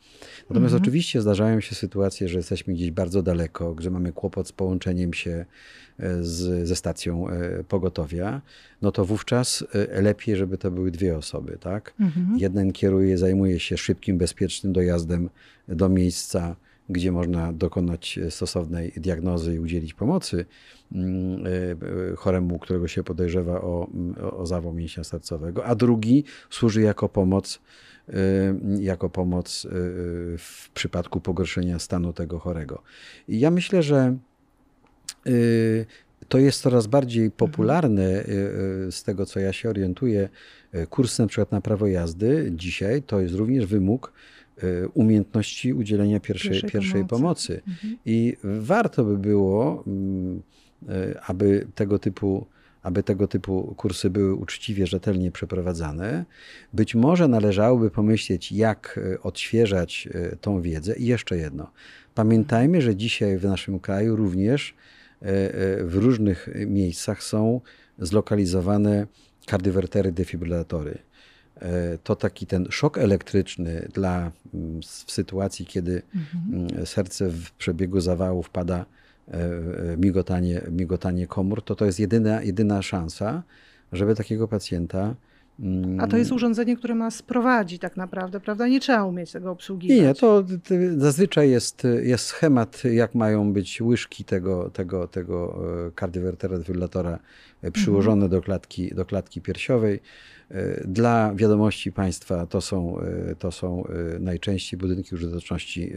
Natomiast 0.50 0.74
mhm. 0.74 0.82
oczywiście 0.82 1.22
zdarzają 1.22 1.62
się 1.62 1.76
sytuacje, 1.76 2.28
że 2.30 2.38
jesteśmy 2.38 2.74
gdzieś 2.74 2.92
bardzo 2.92 3.24
daleko, 3.24 3.76
że 3.80 3.92
mamy 3.92 4.12
kłopot 4.12 4.48
z 4.48 4.52
połączeniem 4.52 5.14
się 5.14 5.46
z, 6.22 6.68
ze 6.68 6.76
stacją 6.76 7.26
pogotowia, 7.68 8.42
no 8.82 8.92
to 8.92 9.06
wówczas 9.06 9.64
lepiej, 10.02 10.36
żeby 10.36 10.58
to 10.58 10.72
były 10.72 10.92
dwie 10.92 11.18
osoby, 11.18 11.58
tak? 11.60 11.94
Mhm. 12.00 12.38
Jeden 12.38 12.74
kieruje, 12.74 13.18
zajmuje 13.18 13.60
się 13.60 13.78
szybkim, 13.78 14.18
bezpiecznym 14.18 14.74
dojazdem 14.74 15.30
do 15.68 15.90
miejsca, 15.90 16.56
gdzie 16.90 17.12
można 17.12 17.54
dokonać 17.54 18.20
stosownej 18.30 18.92
diagnozy 18.98 19.56
i 19.56 19.60
udzielić 19.60 19.94
pomocy 19.94 20.46
mm, 20.92 21.44
choremu, 22.18 22.60
którego 22.60 22.88
się 22.88 23.04
podejrzewa 23.04 23.62
o, 23.62 23.88
o 24.32 24.46
zawał 24.46 24.74
mięśnia 24.74 25.04
sercowego, 25.04 25.66
a 25.66 25.76
drugi 25.76 26.24
służy 26.50 26.82
jako 26.82 27.10
pomoc 27.10 27.60
jako 28.80 29.10
pomoc 29.10 29.68
w 30.38 30.70
przypadku 30.74 31.22
pogorszenia 31.22 31.80
stanu 31.80 32.14
tego 32.14 32.40
chorego. 32.40 32.82
I 33.28 33.40
ja 33.40 33.52
myślę, 33.52 33.84
że 33.84 34.18
to 36.28 36.38
jest 36.38 36.62
coraz 36.62 36.88
bardziej 36.88 37.26
mhm. 37.26 37.38
popularne 37.38 38.24
z 38.92 39.04
tego, 39.04 39.26
co 39.26 39.40
ja 39.40 39.54
się 39.54 39.70
orientuję. 39.70 40.30
Kurs 40.90 41.20
na 41.20 41.28
przykład 41.28 41.52
na 41.52 41.62
prawo 41.62 41.88
jazdy 41.88 42.52
dzisiaj 42.56 43.04
to 43.04 43.20
jest 43.22 43.36
również 43.36 43.66
wymóg 43.66 44.14
umiejętności 44.94 45.74
udzielenia 45.74 46.20
pierwszej, 46.20 46.52
pierwszej, 46.52 46.72
pierwszej 46.72 47.06
pomocy. 47.06 47.62
pomocy. 47.62 47.62
Mhm. 47.68 47.98
I 48.06 48.38
warto 48.44 49.04
by 49.04 49.18
było, 49.18 49.84
mm, 49.88 50.42
aby 51.28 51.68
tego 51.76 52.00
typu 52.00 52.46
aby 52.88 53.04
tego 53.04 53.28
typu 53.28 53.74
kursy 53.78 54.10
były 54.10 54.36
uczciwie, 54.36 54.88
rzetelnie 54.88 55.32
przeprowadzane. 55.32 56.26
Być 56.74 56.96
może 56.96 57.28
należałoby 57.28 57.92
pomyśleć, 57.92 58.52
jak 58.52 59.00
e, 59.14 59.22
odświeżać 59.22 60.10
e, 60.14 60.36
tą 60.36 60.62
wiedzę. 60.62 60.96
I 60.96 61.06
jeszcze 61.06 61.38
jedno. 61.38 61.72
Pamiętajmy, 62.16 62.82
że 62.82 62.96
dzisiaj 62.96 63.38
w 63.38 63.44
naszym 63.44 63.80
kraju 63.80 64.16
również 64.16 64.70
e, 64.70 64.74
w 65.84 65.96
różnych 65.96 66.50
miejscach 66.68 67.24
są 67.24 67.62
zlokalizowane 68.00 69.08
kardiowertery, 69.46 70.12
defibrylatory. 70.12 70.98
To 72.04 72.16
taki 72.16 72.48
ten 72.48 72.68
szok 72.70 72.98
elektryczny 72.98 73.88
dla, 73.94 74.32
w 75.06 75.12
sytuacji, 75.12 75.66
kiedy 75.66 76.02
mhm. 76.16 76.86
serce 76.86 77.30
w 77.30 77.52
przebiegu 77.52 78.00
zawału 78.00 78.44
wpada 78.44 78.86
E, 79.32 79.98
migotanie, 79.98 80.62
migotanie 80.72 81.28
komór, 81.28 81.62
to 81.62 81.76
to 81.76 81.86
jest 81.86 82.00
jedyna, 82.00 82.42
jedyna 82.44 82.82
szansa, 82.82 83.44
żeby 83.92 84.16
takiego 84.16 84.48
pacjenta 84.48 85.16
A 86.00 86.08
to 86.08 86.18
jest 86.18 86.32
urządzenie, 86.32 86.78
które 86.78 86.96
ma 86.96 87.12
sprowadzić 87.12 87.82
tak 87.82 87.98
naprawdę, 87.98 88.40
prawda? 88.40 88.68
Nie 88.68 88.80
trzeba 88.80 89.04
umieć 89.04 89.32
tego 89.32 89.52
obsługiwać. 89.52 89.98
Nie, 89.98 90.14
to, 90.14 90.44
zazwyczaj 90.98 91.50
jest, 91.50 91.84
jest 92.04 92.26
schemat, 92.26 92.84
jak 92.84 93.16
mają 93.16 93.54
być 93.54 93.82
łyżki 93.82 94.24
tego, 94.24 94.70
tego, 94.70 95.08
tego 95.08 95.60
e, 95.88 95.92
kardiowertera 95.92 96.58
defibrylatora 96.58 97.20
e, 97.62 97.72
przyłożone 97.72 98.26
mhm. 98.26 98.32
do, 98.32 98.42
klatki, 98.42 98.96
do 98.96 99.06
klatki 99.06 99.42
piersiowej. 99.42 100.00
E, 100.52 100.88
dla 100.88 101.34
wiadomości 101.36 101.92
państwa 101.92 102.46
to 102.46 102.62
są, 102.62 102.98
to 103.40 103.52
są 103.52 103.84
najczęściej 104.20 104.80
budynki 104.80 105.16
użyteczności 105.16 105.94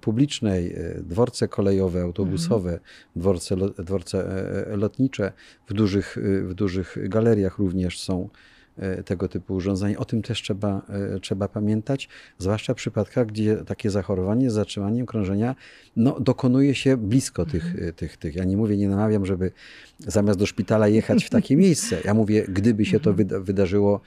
publicznej, 0.00 0.76
dworce 1.02 1.48
kolejowe, 1.48 2.02
autobusowe, 2.02 2.70
mhm. 2.70 2.90
dworce, 3.16 3.56
dworce 3.78 4.24
lotnicze. 4.76 5.32
W 5.66 5.74
dużych, 5.74 6.16
w 6.42 6.54
dużych 6.54 6.96
galeriach 7.08 7.58
również 7.58 8.00
są 8.00 8.28
E, 8.65 8.65
tego 9.04 9.28
typu 9.28 9.54
urządzeń. 9.54 9.96
O 9.96 10.04
tym 10.04 10.22
też 10.22 10.42
trzeba, 10.42 10.82
e, 11.16 11.20
trzeba 11.20 11.48
pamiętać, 11.48 12.08
zwłaszcza 12.38 12.74
w 12.74 12.76
przypadkach, 12.76 13.26
gdzie 13.26 13.56
takie 13.56 13.90
zachorowanie 13.90 14.50
z 14.50 14.54
zatrzymaniem 14.54 15.06
krążenia 15.06 15.54
no, 15.96 16.20
dokonuje 16.20 16.74
się 16.74 16.96
blisko 16.96 17.46
tych, 17.46 17.66
mhm. 17.66 17.88
E, 17.88 17.92
tych, 17.92 18.16
tych. 18.16 18.34
Ja 18.34 18.44
nie 18.44 18.56
mówię, 18.56 18.76
nie 18.76 18.88
namawiam, 18.88 19.26
żeby 19.26 19.52
zamiast 19.98 20.38
do 20.38 20.46
szpitala 20.46 20.88
jechać 20.88 21.24
w 21.24 21.30
takie 21.30 21.56
miejsce. 21.66 21.98
Ja 22.04 22.14
mówię, 22.14 22.44
gdyby 22.48 22.84
się 22.84 23.00
to 23.00 23.10
mhm. 23.10 23.44
wydarzyło 23.44 24.00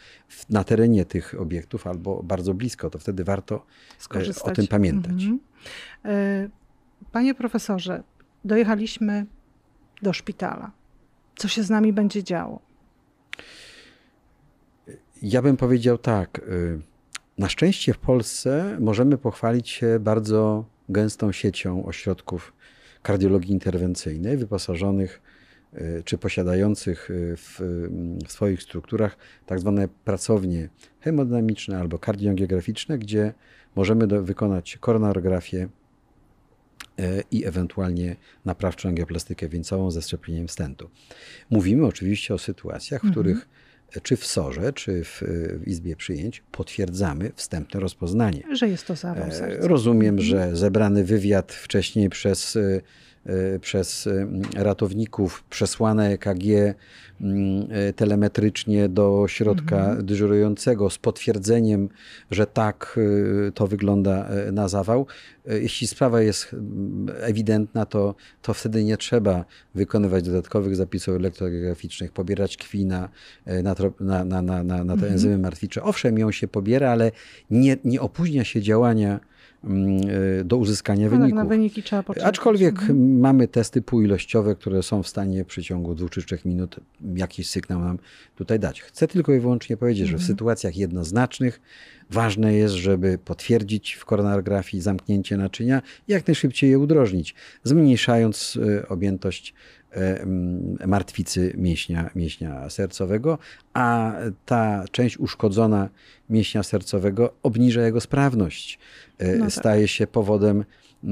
na 0.49 0.63
terenie 0.63 1.05
tych 1.05 1.35
obiektów 1.39 1.87
albo 1.87 2.23
bardzo 2.23 2.53
blisko, 2.53 2.89
to 2.89 2.99
wtedy 2.99 3.23
warto 3.23 3.65
Skorzystać. 3.97 4.51
o 4.51 4.55
tym 4.55 4.67
pamiętać. 4.67 5.23
Mhm. 5.23 5.39
Panie 7.11 7.35
profesorze, 7.35 8.03
dojechaliśmy 8.45 9.25
do 10.01 10.13
szpitala. 10.13 10.71
Co 11.35 11.47
się 11.47 11.63
z 11.63 11.69
nami 11.69 11.93
będzie 11.93 12.23
działo? 12.23 12.61
Ja 15.21 15.41
bym 15.41 15.57
powiedział 15.57 15.97
tak. 15.97 16.39
Y, 16.39 16.79
na 17.37 17.49
szczęście 17.49 17.93
w 17.93 17.97
Polsce 17.97 18.77
możemy 18.79 19.17
pochwalić 19.17 19.69
się 19.69 19.99
bardzo 19.99 20.65
gęstą 20.89 21.31
siecią 21.31 21.85
ośrodków 21.85 22.53
kardiologii 23.01 23.51
interwencyjnej, 23.51 24.37
wyposażonych 24.37 25.21
y, 25.73 26.03
czy 26.05 26.17
posiadających 26.17 27.09
y, 27.09 27.37
w, 27.37 27.59
w 28.27 28.31
swoich 28.31 28.63
strukturach 28.63 29.17
tak 29.45 29.59
zwane 29.59 29.87
pracownie 29.87 30.69
hemodynamiczne 30.99 31.79
albo 31.79 31.99
kardiogiograficzne, 31.99 32.97
gdzie 32.97 33.33
możemy 33.75 34.07
do, 34.07 34.23
wykonać 34.23 34.77
koronarografię 34.77 35.67
i 37.31 37.45
ewentualnie 37.45 38.15
naprawczą 38.45 38.89
angioplastykę 38.89 39.49
wieńcową 39.49 39.91
ze 39.91 40.01
szczepieniem 40.01 40.49
stentu. 40.49 40.89
Mówimy 41.49 41.85
oczywiście 41.85 42.33
o 42.33 42.37
sytuacjach, 42.37 43.01
w 43.01 43.05
mhm. 43.05 43.11
których 43.11 43.47
czy 44.03 44.17
w 44.17 44.25
SORze, 44.25 44.73
czy 44.73 45.03
w, 45.03 45.21
w, 45.59 45.67
Izbie 45.67 45.95
Przyjęć 45.95 46.43
potwierdzamy 46.51 47.31
wstępne 47.35 47.79
rozpoznanie. 47.79 48.43
Że 48.53 48.67
jest 48.67 48.87
to 48.87 48.95
zawał 48.95 49.27
e, 49.27 49.31
serca. 49.31 49.67
Rozumiem, 49.67 50.19
mhm. 50.19 50.27
że 50.27 50.55
zebrany 50.55 51.03
wywiad 51.03 51.53
wcześniej 51.53 52.09
przez 52.09 52.55
e, 52.55 52.81
E, 53.18 53.18
przez 53.61 54.07
e, 54.07 54.27
ratowników 54.63 55.43
przesłane 55.49 56.09
EKG 56.09 56.45
e, 56.51 56.75
telemetrycznie 57.95 58.89
do 58.89 59.25
środka 59.27 59.77
mhm. 59.77 60.05
dyżurującego 60.05 60.89
z 60.89 60.97
potwierdzeniem, 60.97 61.89
że 62.31 62.47
tak 62.47 62.99
to 63.53 63.67
wygląda 63.67 64.29
na 64.51 64.67
zawał. 64.67 65.05
Jeśli 65.45 65.87
sprawa 65.87 66.21
jest 66.21 66.55
ewidentna, 67.21 67.85
to, 67.85 68.15
to 68.41 68.53
wtedy 68.53 68.83
nie 68.83 68.97
trzeba 68.97 69.45
wykonywać 69.75 70.23
dodatkowych 70.23 70.75
zapisów 70.75 71.15
elektrograficznych, 71.15 72.11
pobierać 72.11 72.57
krwi 72.57 72.85
na, 72.85 73.09
na, 73.63 73.75
na, 73.99 74.23
na, 74.25 74.41
na, 74.41 74.63
na 74.63 74.83
te 74.85 74.93
mhm. 74.93 75.13
enzymy 75.13 75.37
martwicze. 75.37 75.83
Owszem, 75.83 76.17
ją 76.17 76.31
się 76.31 76.47
pobiera, 76.47 76.91
ale 76.91 77.11
nie, 77.51 77.77
nie 77.83 78.01
opóźnia 78.01 78.43
się 78.43 78.61
działania 78.61 79.19
y, 79.19 79.38
do 80.45 80.57
uzyskania 80.57 81.05
no 81.05 81.09
wyników. 81.09 81.29
Tak, 81.29 81.43
na 81.43 81.45
wyniki 81.45 81.83
trzeba 81.83 82.03
poczekać. 82.03 82.29
Aczkolwiek 82.29 82.79
mhm. 82.79 83.19
mamy 83.19 83.47
testy 83.47 83.81
półilościowe, 83.81 84.55
które 84.55 84.83
są 84.83 85.03
w 85.03 85.07
stanie 85.07 85.43
w 85.43 85.47
przeciągu 85.47 85.95
dwóch 85.95 86.11
czy 86.11 86.23
trzech 86.23 86.45
minut 86.45 86.75
jakiś 87.15 87.49
sygnał 87.49 87.79
nam 87.79 87.99
tutaj 88.35 88.59
dać. 88.59 88.81
Chcę 88.81 89.07
tylko 89.07 89.33
i 89.33 89.39
wyłącznie 89.39 89.77
powiedzieć, 89.77 90.01
mhm. 90.01 90.11
że 90.11 90.17
w 90.17 90.21
mhm. 90.21 90.37
sytuacjach 90.37 90.77
jednoznacznych 90.77 91.61
ważne 92.09 92.53
jest, 92.53 92.73
żeby 92.73 93.17
potwierdzić 93.17 93.93
w 93.93 94.05
koronarografii 94.05 94.81
zamknięcie 94.81 95.37
naczynia 95.37 95.81
i 96.07 96.11
jak 96.11 96.27
najszybciej 96.27 96.69
je 96.69 96.79
udrożnić, 96.79 97.35
zmniejszając 97.63 98.55
y, 98.55 98.87
objętość 98.87 99.53
E, 99.53 99.78
martwicy 100.87 101.53
mięśnia, 101.57 102.09
mięśnia 102.15 102.69
sercowego, 102.69 103.37
a 103.73 104.13
ta 104.45 104.85
część 104.91 105.17
uszkodzona 105.17 105.89
mięśnia 106.29 106.63
sercowego 106.63 107.33
obniża 107.43 107.81
jego 107.81 108.01
sprawność. 108.01 108.79
E, 109.17 109.35
no 109.35 109.45
tak. 109.45 109.53
Staje 109.53 109.87
się 109.87 110.07
powodem 110.07 110.61
e, 110.61 111.05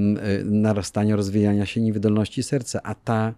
narastania, 0.43 1.15
rozwijania 1.15 1.65
się 1.65 1.81
niewydolności 1.81 2.43
serca, 2.43 2.79
a 2.83 2.95
ta 2.95 3.33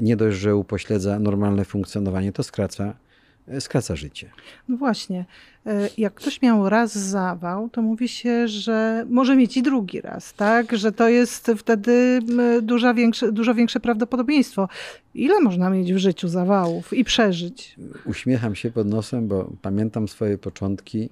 nie 0.00 0.16
dość, 0.16 0.38
że 0.38 0.56
upośledza 0.56 1.18
normalne 1.18 1.64
funkcjonowanie, 1.64 2.32
to 2.32 2.42
skraca 2.42 2.84
E, 2.84 3.13
skraca 3.60 3.96
życie. 3.96 4.30
No 4.68 4.76
właśnie. 4.76 5.24
E, 5.66 5.88
jak 5.98 6.14
ktoś 6.14 6.42
miał 6.42 6.68
raz 6.68 6.98
zawał, 6.98 7.68
to 7.68 7.82
mówi 7.82 8.08
się, 8.08 8.48
że 8.48 9.06
może 9.10 9.36
mieć 9.36 9.56
i 9.56 9.62
drugi 9.62 10.00
raz, 10.00 10.34
tak? 10.34 10.76
Że 10.76 10.92
to 10.92 11.08
jest 11.08 11.52
wtedy 11.58 12.20
dużo 12.62 12.94
większe, 12.94 13.32
dużo 13.32 13.54
większe 13.54 13.80
prawdopodobieństwo. 13.80 14.68
Ile 15.14 15.40
można 15.40 15.70
mieć 15.70 15.92
w 15.92 15.98
życiu 15.98 16.28
zawałów 16.28 16.92
i 16.92 17.04
przeżyć? 17.04 17.76
Uśmiecham 18.06 18.54
się 18.54 18.70
pod 18.70 18.86
nosem, 18.86 19.28
bo 19.28 19.50
pamiętam 19.62 20.08
swoje 20.08 20.38
początki, 20.38 21.08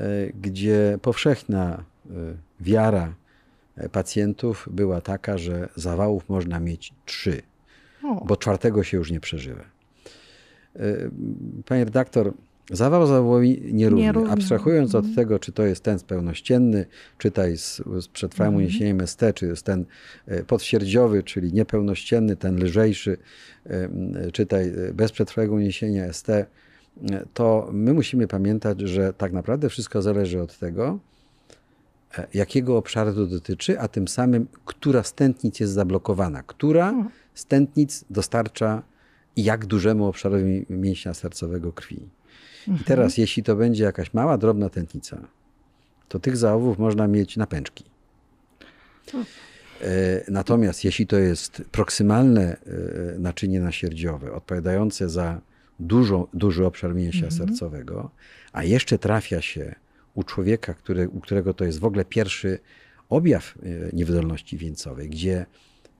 e, 0.00 0.04
gdzie 0.40 0.98
powszechna 1.02 1.84
wiara 2.60 3.14
pacjentów 3.92 4.68
była 4.70 5.00
taka, 5.00 5.38
że 5.38 5.68
zawałów 5.76 6.28
można 6.28 6.60
mieć 6.60 6.92
trzy, 7.04 7.42
o. 8.04 8.24
bo 8.24 8.36
czwartego 8.36 8.84
się 8.84 8.96
już 8.96 9.10
nie 9.10 9.20
przeżywa. 9.20 9.64
E, 10.76 11.10
panie 11.66 11.84
redaktor, 11.84 12.32
zawał 12.70 13.06
zawołowi 13.06 13.62
nierówny. 13.72 14.04
nierówny. 14.04 14.30
Abstrahując 14.30 14.94
od 14.94 15.04
mhm. 15.04 15.14
tego, 15.14 15.38
czy 15.38 15.52
to 15.52 15.62
jest 15.62 15.84
ten 15.84 15.98
pełnościenny, 16.00 16.86
czytaj 17.18 17.56
z, 17.56 17.82
z 18.00 18.08
przetrwałym 18.08 18.54
mhm. 18.54 18.66
uniesieniem 18.66 19.06
ST, 19.06 19.22
czy 19.34 19.46
jest 19.46 19.62
ten 19.62 19.84
e, 20.26 20.44
podświerdziowy, 20.44 21.22
czyli 21.22 21.52
niepełnościenny, 21.52 22.36
ten 22.36 22.64
lżejszy, 22.64 23.16
e, 23.66 23.88
czytaj 24.32 24.72
bez 24.94 25.12
przetrwałego 25.12 25.54
uniesienia 25.54 26.12
ST, 26.12 26.28
to 27.34 27.68
my 27.72 27.92
musimy 27.92 28.26
pamiętać, 28.26 28.80
że 28.80 29.12
tak 29.12 29.32
naprawdę 29.32 29.68
wszystko 29.68 30.02
zależy 30.02 30.42
od 30.42 30.58
tego, 30.58 30.98
jakiego 32.34 32.76
obszaru 32.76 33.14
to 33.14 33.26
dotyczy, 33.26 33.80
a 33.80 33.88
tym 33.88 34.08
samym, 34.08 34.46
która 34.64 35.02
z 35.02 35.14
tętnic 35.14 35.60
jest 35.60 35.72
zablokowana, 35.72 36.42
która 36.42 36.88
mhm. 36.88 37.08
z 37.34 37.46
tętnic 37.46 38.04
dostarcza 38.10 38.82
jak 39.36 39.66
dużemu 39.66 40.06
obszarowi 40.06 40.66
mięśnia 40.70 41.14
sercowego 41.14 41.72
krwi. 41.72 42.08
Mhm. 42.68 42.80
I 42.80 42.84
teraz, 42.84 43.18
jeśli 43.18 43.42
to 43.42 43.56
będzie 43.56 43.84
jakaś 43.84 44.14
mała, 44.14 44.38
drobna 44.38 44.68
tętnica, 44.68 45.28
to 46.08 46.18
tych 46.18 46.36
załowów 46.36 46.78
można 46.78 47.08
mieć 47.08 47.36
na 47.36 47.46
pęczki. 47.46 47.84
E, 49.82 50.24
natomiast 50.28 50.84
jeśli 50.84 51.06
to 51.06 51.18
jest 51.18 51.62
proksymalne 51.72 52.56
e, 52.56 53.18
naczynie 53.18 53.60
nasierdziowe, 53.60 54.32
odpowiadające 54.32 55.08
za 55.08 55.40
dużo, 55.80 56.28
duży 56.34 56.66
obszar 56.66 56.94
mięśnia 56.94 57.28
mhm. 57.28 57.38
sercowego, 57.38 58.10
a 58.52 58.64
jeszcze 58.64 58.98
trafia 58.98 59.42
się 59.42 59.74
u 60.14 60.22
człowieka, 60.22 60.74
który, 60.74 61.08
u 61.08 61.20
którego 61.20 61.54
to 61.54 61.64
jest 61.64 61.78
w 61.78 61.84
ogóle 61.84 62.04
pierwszy 62.04 62.58
objaw 63.08 63.54
e, 63.62 63.68
niewydolności 63.92 64.56
wieńcowej, 64.56 65.08
gdzie 65.08 65.46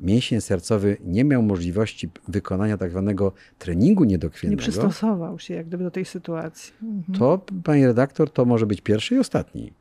mięsień 0.01 0.41
sercowy 0.41 0.97
nie 1.05 1.25
miał 1.25 1.43
możliwości 1.43 2.11
wykonania 2.29 2.77
tak 2.77 2.91
zwanego 2.91 3.33
treningu 3.59 4.05
niedokrwiennego. 4.05 4.63
Nie 4.63 4.69
przystosował 4.69 5.39
się 5.39 5.55
jak 5.55 5.67
gdyby 5.67 5.85
do 5.85 5.91
tej 5.91 6.05
sytuacji. 6.05 6.73
Mhm. 6.83 7.19
To, 7.19 7.41
pani 7.65 7.87
redaktor, 7.87 8.31
to 8.31 8.45
może 8.45 8.67
być 8.67 8.81
pierwszy 8.81 9.15
i 9.15 9.19
ostatni. 9.19 9.73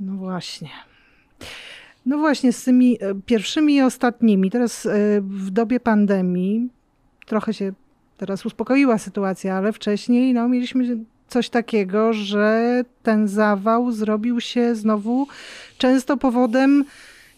No 0.00 0.16
właśnie. 0.16 0.68
No 2.06 2.18
właśnie, 2.18 2.52
z 2.52 2.64
tymi 2.64 2.98
e, 3.00 3.14
pierwszymi 3.26 3.74
i 3.74 3.82
ostatnimi. 3.82 4.50
Teraz 4.50 4.86
e, 4.86 4.90
w 5.20 5.50
dobie 5.50 5.80
pandemii 5.80 6.68
trochę 7.26 7.54
się 7.54 7.72
teraz 8.16 8.46
uspokoiła 8.46 8.98
sytuacja, 8.98 9.54
ale 9.54 9.72
wcześniej 9.72 10.34
no, 10.34 10.48
mieliśmy 10.48 10.98
coś 11.28 11.50
takiego, 11.50 12.12
że 12.12 12.82
ten 13.02 13.28
zawał 13.28 13.92
zrobił 13.92 14.40
się 14.40 14.74
znowu 14.74 15.26
często 15.78 16.16
powodem 16.16 16.84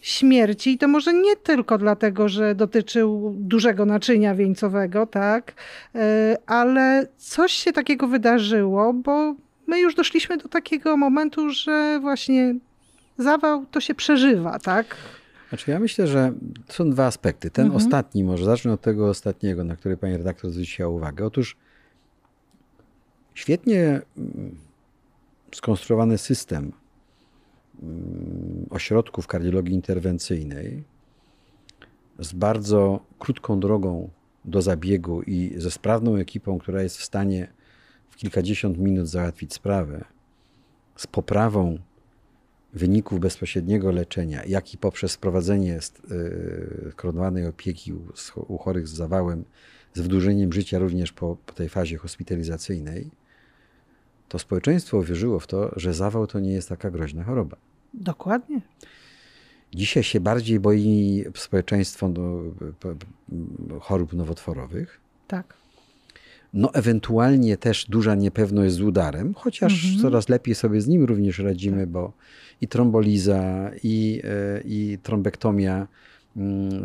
śmierci. 0.07 0.71
I 0.71 0.79
to 0.79 0.88
może 0.88 1.12
nie 1.12 1.37
tylko 1.37 1.79
dlatego, 1.79 2.29
że 2.29 2.55
dotyczył 2.55 3.35
dużego 3.38 3.85
naczynia 3.85 4.35
wieńcowego, 4.35 5.07
tak, 5.07 5.55
e, 5.95 6.37
ale 6.47 7.07
coś 7.16 7.53
się 7.53 7.73
takiego 7.73 8.09
wydarzyło, 8.09 8.92
bo 8.92 9.35
my 9.66 9.81
już 9.81 9.95
doszliśmy 9.95 10.37
do 10.37 10.49
takiego 10.49 10.97
momentu, 10.97 11.51
że 11.51 11.99
właśnie 12.01 12.55
zawał 13.19 13.66
to 13.66 13.81
się 13.81 13.95
przeżywa, 13.95 14.59
tak? 14.59 14.97
Znaczy 15.49 15.71
ja 15.71 15.79
myślę, 15.79 16.07
że 16.07 16.33
są 16.69 16.90
dwa 16.90 17.07
aspekty. 17.07 17.51
Ten 17.51 17.66
mhm. 17.66 17.85
ostatni, 17.85 18.25
może 18.25 18.45
zacznę 18.45 18.73
od 18.73 18.81
tego 18.81 19.09
ostatniego, 19.09 19.64
na 19.64 19.77
który 19.77 19.97
pani 19.97 20.16
redaktor 20.16 20.51
zwróciła 20.51 20.88
uwagę. 20.88 21.27
Otóż 21.27 21.57
świetnie 23.35 24.01
mm, 24.19 24.57
skonstruowany 25.55 26.19
system 26.19 26.73
ośrodków 28.70 29.26
kardiologii 29.26 29.74
interwencyjnej 29.74 30.84
z 32.18 32.32
bardzo 32.32 33.00
krótką 33.18 33.60
drogą 33.60 34.10
do 34.44 34.62
zabiegu 34.62 35.22
i 35.22 35.54
ze 35.56 35.70
sprawną 35.70 36.16
ekipą, 36.16 36.58
która 36.58 36.82
jest 36.82 36.96
w 36.98 37.04
stanie 37.04 37.48
w 38.10 38.16
kilkadziesiąt 38.16 38.78
minut 38.78 39.08
załatwić 39.08 39.54
sprawę, 39.54 40.04
z 40.96 41.06
poprawą 41.06 41.78
wyników 42.72 43.20
bezpośredniego 43.20 43.92
leczenia, 43.92 44.44
jak 44.44 44.74
i 44.74 44.78
poprzez 44.78 45.14
wprowadzenie 45.14 45.78
skoronowanej 46.90 47.46
opieki 47.46 47.92
u 48.48 48.58
chorych 48.58 48.88
z 48.88 48.92
zawałem, 48.92 49.44
z 49.94 50.00
wydłużeniem 50.00 50.52
życia 50.52 50.78
również 50.78 51.12
po, 51.12 51.36
po 51.46 51.52
tej 51.52 51.68
fazie 51.68 51.96
hospitalizacyjnej, 51.96 53.10
to 54.28 54.38
społeczeństwo 54.38 54.98
uwierzyło 54.98 55.40
w 55.40 55.46
to, 55.46 55.70
że 55.76 55.94
zawał 55.94 56.26
to 56.26 56.40
nie 56.40 56.52
jest 56.52 56.68
taka 56.68 56.90
groźna 56.90 57.24
choroba. 57.24 57.56
Dokładnie. 57.94 58.60
Dzisiaj 59.74 60.02
się 60.02 60.20
bardziej 60.20 60.60
boi 60.60 61.24
społeczeństwo 61.34 62.08
do, 62.08 62.42
chorób 63.80 64.12
nowotworowych. 64.12 65.00
Tak. 65.28 65.54
No, 66.54 66.74
ewentualnie 66.74 67.56
też 67.56 67.86
duża 67.88 68.14
niepewność 68.14 68.74
z 68.74 68.80
udarem, 68.80 69.34
chociaż 69.34 69.84
mhm. 69.84 70.02
coraz 70.02 70.28
lepiej 70.28 70.54
sobie 70.54 70.80
z 70.80 70.88
nim 70.88 71.04
również 71.04 71.38
radzimy, 71.38 71.80
tak. 71.80 71.88
bo 71.88 72.12
i 72.60 72.68
tromboliza, 72.68 73.70
i, 73.82 74.22
e, 74.24 74.60
i 74.64 74.98
trombektomia 75.02 75.86
mm, 76.36 76.84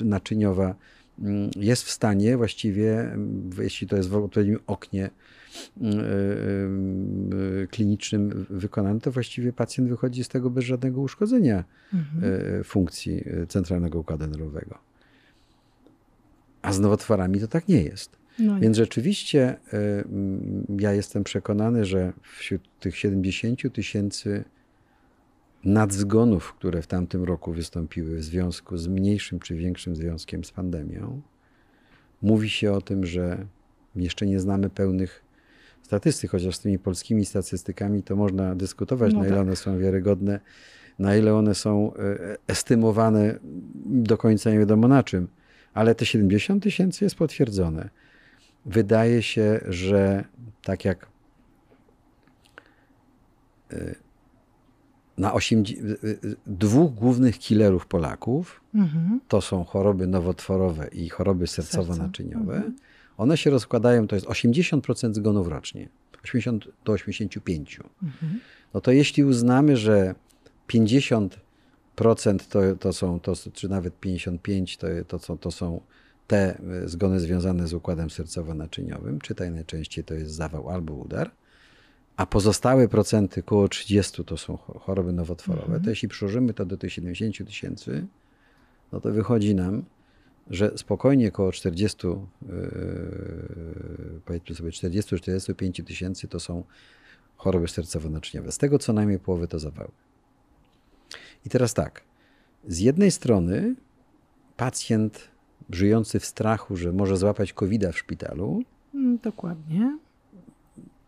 e, 0.00 0.04
naczyniowa 0.04 0.74
jest 1.56 1.82
w 1.82 1.90
stanie 1.90 2.36
właściwie, 2.36 3.16
jeśli 3.58 3.86
to 3.86 3.96
jest 3.96 4.08
w 4.08 4.16
odpowiednim 4.16 4.58
oknie 4.66 5.10
mm, 5.80 6.00
e, 7.62 7.66
klinicznym 7.66 8.46
wykonane, 8.50 9.00
to 9.00 9.12
właściwie 9.12 9.52
pacjent 9.52 9.88
wychodzi 9.90 10.24
z 10.24 10.28
tego 10.28 10.50
bez 10.50 10.64
żadnego 10.64 11.00
uszkodzenia 11.00 11.64
mhm. 11.94 12.64
funkcji 12.64 13.24
centralnego 13.48 13.98
układu 13.98 14.26
nerwowego. 14.26 14.78
A 16.62 16.72
z 16.72 16.80
nowotworami 16.80 17.40
to 17.40 17.48
tak 17.48 17.68
nie 17.68 17.82
jest. 17.82 18.16
No 18.38 18.60
Więc 18.60 18.76
rzeczywiście 18.76 19.56
y, 19.74 20.04
ja 20.80 20.92
jestem 20.92 21.24
przekonany, 21.24 21.84
że 21.84 22.12
wśród 22.38 22.62
tych 22.80 22.96
70 22.96 23.72
tysięcy 23.72 24.44
nadzgonów, 25.66 26.54
które 26.54 26.82
w 26.82 26.86
tamtym 26.86 27.24
roku 27.24 27.52
wystąpiły 27.52 28.16
w 28.16 28.24
związku 28.24 28.78
z 28.78 28.88
mniejszym 28.88 29.40
czy 29.40 29.54
większym 29.54 29.96
związkiem 29.96 30.44
z 30.44 30.50
pandemią, 30.50 31.20
mówi 32.22 32.50
się 32.50 32.72
o 32.72 32.80
tym, 32.80 33.06
że 33.06 33.46
jeszcze 33.96 34.26
nie 34.26 34.40
znamy 34.40 34.70
pełnych 34.70 35.24
statystyk, 35.82 36.30
chociaż 36.30 36.56
z 36.56 36.60
tymi 36.60 36.78
polskimi 36.78 37.24
statystykami 37.24 38.02
to 38.02 38.16
można 38.16 38.54
dyskutować, 38.54 39.12
no 39.12 39.18
na 39.18 39.26
ile 39.26 39.36
tak. 39.36 39.46
one 39.46 39.56
są 39.56 39.78
wiarygodne, 39.78 40.40
na 40.98 41.16
ile 41.16 41.34
one 41.34 41.54
są 41.54 41.92
y, 41.94 42.36
estymowane 42.46 43.38
do 43.84 44.18
końca 44.18 44.50
nie 44.50 44.58
wiadomo 44.58 44.88
na 44.88 45.02
czym 45.02 45.28
ale 45.76 45.94
te 45.94 46.06
70 46.06 46.62
tysięcy 46.62 47.04
jest 47.04 47.16
potwierdzone. 47.16 47.88
Wydaje 48.66 49.22
się, 49.22 49.60
że 49.68 50.24
tak 50.62 50.84
jak 50.84 51.06
y, 53.72 53.94
na 55.18 55.32
8, 55.32 55.64
y, 55.68 56.08
y, 56.24 56.36
dwóch 56.46 56.94
głównych 56.94 57.38
killerów 57.38 57.86
Polaków, 57.86 58.60
mhm. 58.74 59.20
to 59.28 59.40
są 59.40 59.64
choroby 59.64 60.06
nowotworowe 60.06 60.88
i 60.88 61.08
choroby 61.08 61.44
sercowo-naczyniowe, 61.44 62.54
mhm. 62.56 62.76
one 63.16 63.36
się 63.36 63.50
rozkładają, 63.50 64.06
to 64.06 64.14
jest 64.14 64.26
80% 64.26 65.14
zgonów 65.14 65.48
rocznie, 65.48 65.88
80 66.24 66.68
do 66.84 66.92
85. 66.92 67.80
Mhm. 68.02 68.40
No 68.74 68.80
to 68.80 68.92
jeśli 68.92 69.24
uznamy, 69.24 69.76
że 69.76 70.14
50 70.66 71.40
procent 71.96 72.48
to, 72.48 72.60
to 72.80 72.92
są, 72.92 73.20
to, 73.20 73.32
czy 73.52 73.68
nawet 73.68 74.00
55 74.00 74.76
to, 74.76 74.86
to, 75.08 75.18
są, 75.18 75.38
to 75.38 75.50
są 75.50 75.80
te 76.26 76.58
zgony 76.84 77.20
związane 77.20 77.68
z 77.68 77.74
układem 77.74 78.08
sercowo-naczyniowym, 78.08 79.20
czytaj 79.20 79.50
najczęściej 79.50 80.04
to 80.04 80.14
jest 80.14 80.34
zawał 80.34 80.70
albo 80.70 80.94
udar, 80.94 81.30
a 82.16 82.26
pozostałe 82.26 82.88
procenty, 82.88 83.40
około 83.40 83.68
30 83.68 84.24
to 84.24 84.36
są 84.36 84.56
choroby 84.56 85.12
nowotworowe, 85.12 85.64
mhm. 85.64 85.82
to 85.82 85.90
jeśli 85.90 86.08
przyłożymy 86.08 86.54
to 86.54 86.64
do 86.64 86.76
tych 86.76 86.92
70 86.92 87.48
tysięcy, 87.48 88.06
no 88.92 89.00
to 89.00 89.12
wychodzi 89.12 89.54
nam, 89.54 89.84
że 90.50 90.78
spokojnie 90.78 91.28
około 91.28 91.52
40, 91.52 92.06
yy, 92.06 92.16
powiedzmy 94.24 94.54
sobie 94.54 94.70
40-45 94.70 95.84
tysięcy 95.84 96.28
to 96.28 96.40
są 96.40 96.64
choroby 97.36 97.66
sercowo-naczyniowe. 97.66 98.52
Z 98.52 98.58
tego 98.58 98.78
co 98.78 98.92
najmniej 98.92 99.18
połowy 99.18 99.48
to 99.48 99.58
zawały. 99.58 99.90
I 101.44 101.48
teraz 101.48 101.74
tak, 101.74 102.02
z 102.68 102.78
jednej 102.78 103.10
strony 103.10 103.74
pacjent 104.56 105.28
żyjący 105.70 106.20
w 106.20 106.24
strachu, 106.26 106.76
że 106.76 106.92
może 106.92 107.16
złapać 107.16 107.52
covid 107.52 107.86
w 107.86 107.98
szpitalu. 107.98 108.62
Mm, 108.94 109.18
dokładnie. 109.18 109.98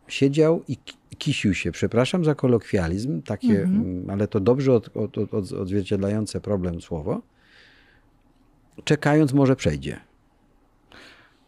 Siedział 0.09 0.63
i 0.69 0.77
kisił 1.19 1.55
się. 1.55 1.73
Przepraszam 1.73 2.25
za 2.25 2.35
kolokwializm, 2.35 3.23
takie, 3.23 3.63
mhm. 3.63 3.81
Mm, 3.81 4.11
ale 4.11 4.29
to 4.29 4.41
dobrze 4.41 4.73
od, 4.73 4.97
od, 4.97 5.19
od, 5.19 5.53
odzwierciedlające 5.53 6.41
problem 6.41 6.81
słowo. 6.81 7.23
Czekając, 8.85 9.33
może 9.33 9.57
przejdzie. 9.57 10.01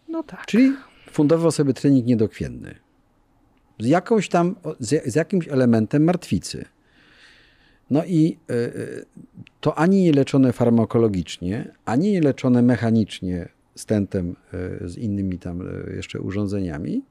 No 0.09 0.23
tak. 0.23 0.47
Czyli 0.47 0.73
fundował 1.11 1.51
sobie 1.51 1.75
trening 1.75 2.07
niedokrwienny. 2.07 2.75
Z 3.79 3.87
jakąś 3.87 4.29
tam, 4.29 4.57
z, 4.79 5.13
z 5.13 5.15
jakimś 5.15 5.49
elementem 5.49 6.05
martwicy. 6.05 6.65
No 7.91 8.05
i 8.05 8.39
e, 8.51 8.55
e, 8.55 8.71
to 9.61 9.79
ani 9.79 10.03
nie 10.03 10.13
leczone 10.13 10.53
farmakologicznie, 10.53 11.73
ani 11.85 12.13
nie 12.13 12.21
leczone 12.21 12.63
mechanicznie 12.63 13.49
stentem 13.75 14.37
e, 14.53 14.89
z 14.89 14.99
innymi 14.99 15.39
tam 15.39 15.63
jeszcze 15.97 16.21
urządzeniami, 16.21 17.03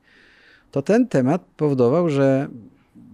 to 0.72 0.82
ten 0.82 1.08
temat 1.08 1.46
powodował, 1.58 2.10
że 2.10 2.48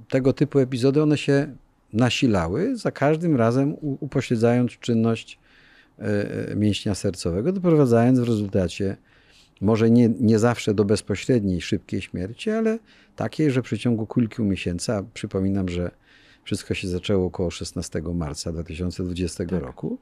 tego 0.09 0.33
typu 0.33 0.59
epizody 0.59 1.03
one 1.03 1.17
się 1.17 1.55
nasilały, 1.93 2.77
za 2.77 2.91
każdym 2.91 3.35
razem 3.35 3.75
upośledzając 3.81 4.71
czynność 4.71 5.39
mięśnia 6.55 6.95
sercowego, 6.95 7.51
doprowadzając 7.51 8.19
w 8.19 8.23
rezultacie 8.23 8.97
może 9.61 9.89
nie, 9.89 10.09
nie 10.19 10.39
zawsze 10.39 10.73
do 10.73 10.85
bezpośredniej, 10.85 11.61
szybkiej 11.61 12.01
śmierci, 12.01 12.49
ale 12.49 12.79
takiej, 13.15 13.51
że 13.51 13.61
w 13.61 13.65
przeciągu 13.65 14.07
kilku 14.07 14.43
miesięcy, 14.43 14.93
a 14.93 15.03
przypominam, 15.13 15.69
że 15.69 15.91
wszystko 16.43 16.73
się 16.73 16.87
zaczęło 16.87 17.25
około 17.25 17.51
16 17.51 18.01
marca 18.13 18.51
2020 18.51 19.45
tak. 19.45 19.61
roku. 19.61 19.97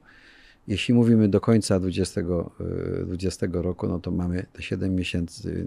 Jeśli 0.68 0.94
mówimy 0.94 1.28
do 1.28 1.40
końca 1.40 1.80
2020 1.80 3.46
y, 3.46 3.50
roku, 3.52 3.88
no 3.88 3.98
to 3.98 4.10
mamy 4.10 4.46
te 4.52 4.62
7 4.62 4.94
miesięcy, 4.94 5.66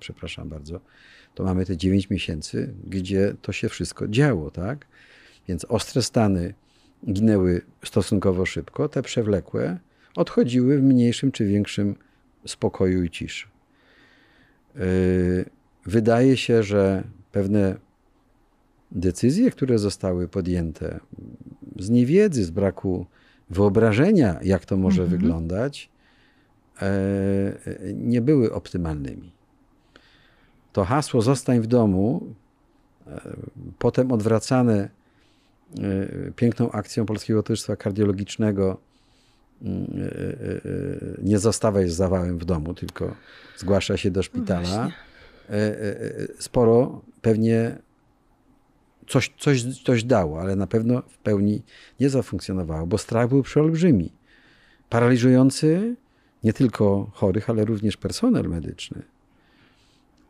przepraszam 0.00 0.48
bardzo, 0.48 0.80
to 1.34 1.44
mamy 1.44 1.66
te 1.66 1.76
9 1.76 2.10
miesięcy, 2.10 2.74
gdzie 2.86 3.34
to 3.42 3.52
się 3.52 3.68
wszystko 3.68 4.08
działo, 4.08 4.50
tak? 4.50 4.86
Więc 5.48 5.64
ostre 5.64 6.02
stany 6.02 6.54
ginęły 7.12 7.62
stosunkowo 7.84 8.46
szybko, 8.46 8.88
te 8.88 9.02
przewlekłe 9.02 9.78
odchodziły 10.16 10.78
w 10.78 10.82
mniejszym 10.82 11.32
czy 11.32 11.46
większym 11.46 11.94
spokoju 12.46 13.04
i 13.04 13.10
ciszy. 13.10 13.46
Y, 14.76 15.44
wydaje 15.86 16.36
się, 16.36 16.62
że 16.62 17.04
pewne 17.32 17.76
decyzje, 18.92 19.50
które 19.50 19.78
zostały 19.78 20.28
podjęte 20.28 21.00
z 21.78 21.90
niewiedzy, 21.90 22.44
z 22.44 22.50
braku 22.50 23.06
wyobrażenia, 23.52 24.38
jak 24.42 24.64
to 24.64 24.76
może 24.76 25.02
mhm. 25.02 25.20
wyglądać, 25.20 25.90
e, 26.82 26.88
nie 27.94 28.20
były 28.20 28.52
optymalnymi. 28.52 29.32
To 30.72 30.84
hasło 30.84 31.22
zostań 31.22 31.60
w 31.60 31.66
domu, 31.66 32.34
e, 33.06 33.20
potem 33.78 34.12
odwracane 34.12 34.74
e, 34.78 34.88
piękną 36.36 36.70
akcją 36.70 37.06
Polskiego 37.06 37.42
Towarzystwa 37.42 37.76
Kardiologicznego 37.76 38.76
mm, 39.62 39.86
nie 41.22 41.38
zostawaj 41.38 41.88
z 41.88 41.94
zawałem 41.94 42.38
w 42.38 42.44
domu, 42.44 42.74
tylko 42.74 43.14
zgłasza 43.56 43.96
się 43.96 44.10
do 44.10 44.22
szpitala. 44.22 44.84
No 44.84 44.90
sporo 46.38 47.02
pewnie 47.22 47.78
coś, 49.08 49.32
coś, 49.38 49.82
coś 49.82 50.04
dało, 50.04 50.40
ale 50.40 50.56
na 50.56 50.66
pewno 50.66 51.02
w 51.08 51.18
pełni 51.18 51.62
nie 52.00 52.10
zafunkcjonowało, 52.10 52.86
bo 52.86 52.98
strach 52.98 53.28
był 53.28 53.42
przeolbrzymi. 53.42 54.12
Paraliżujący 54.88 55.96
nie 56.44 56.52
tylko 56.52 57.10
chorych, 57.12 57.50
ale 57.50 57.64
również 57.64 57.96
personel 57.96 58.48
medyczny. 58.48 59.02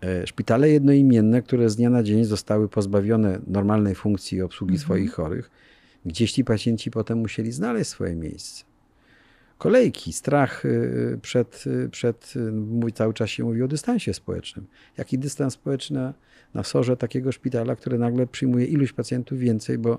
E, 0.03 0.27
szpitale 0.27 0.71
jednoimienne, 0.71 1.43
które 1.43 1.71
z 1.71 1.77
dnia 1.77 1.91
na 1.91 2.03
dzień 2.03 2.25
zostały 2.25 2.69
pozbawione 2.69 3.39
normalnej 3.47 3.95
funkcji 3.95 4.43
obsługi 4.43 4.75
mhm. 4.75 4.85
swoich 4.85 5.13
chorych, 5.13 5.51
gdzieś 6.07 6.33
ci 6.33 6.45
pacjenci 6.45 6.91
potem 6.91 7.19
musieli 7.19 7.53
znaleźć 7.53 7.91
swoje 7.91 8.15
miejsce. 8.15 8.65
Kolejki, 9.63 10.13
strach 10.13 10.65
y, 10.65 11.19
przed, 11.23 11.65
y, 11.67 11.89
przed 11.89 12.35
y, 12.37 12.53
mówi, 12.53 12.93
cały 12.93 13.15
czas 13.15 13.31
się 13.31 13.45
mówi 13.45 13.63
o 13.63 13.69
dystansie 13.69 14.15
społecznym. 14.15 14.67
Jaki 14.99 15.19
dystans 15.19 15.55
społeczny 15.55 16.01
na, 16.01 16.15
na 16.55 16.63
sorze 16.63 16.97
takiego 16.97 17.33
szpitala, 17.33 17.77
który 17.77 17.99
nagle 17.99 18.27
przyjmuje 18.27 18.67
iluś 18.67 18.93
pacjentów 18.93 19.39
więcej, 19.39 19.79
bo, 19.79 19.99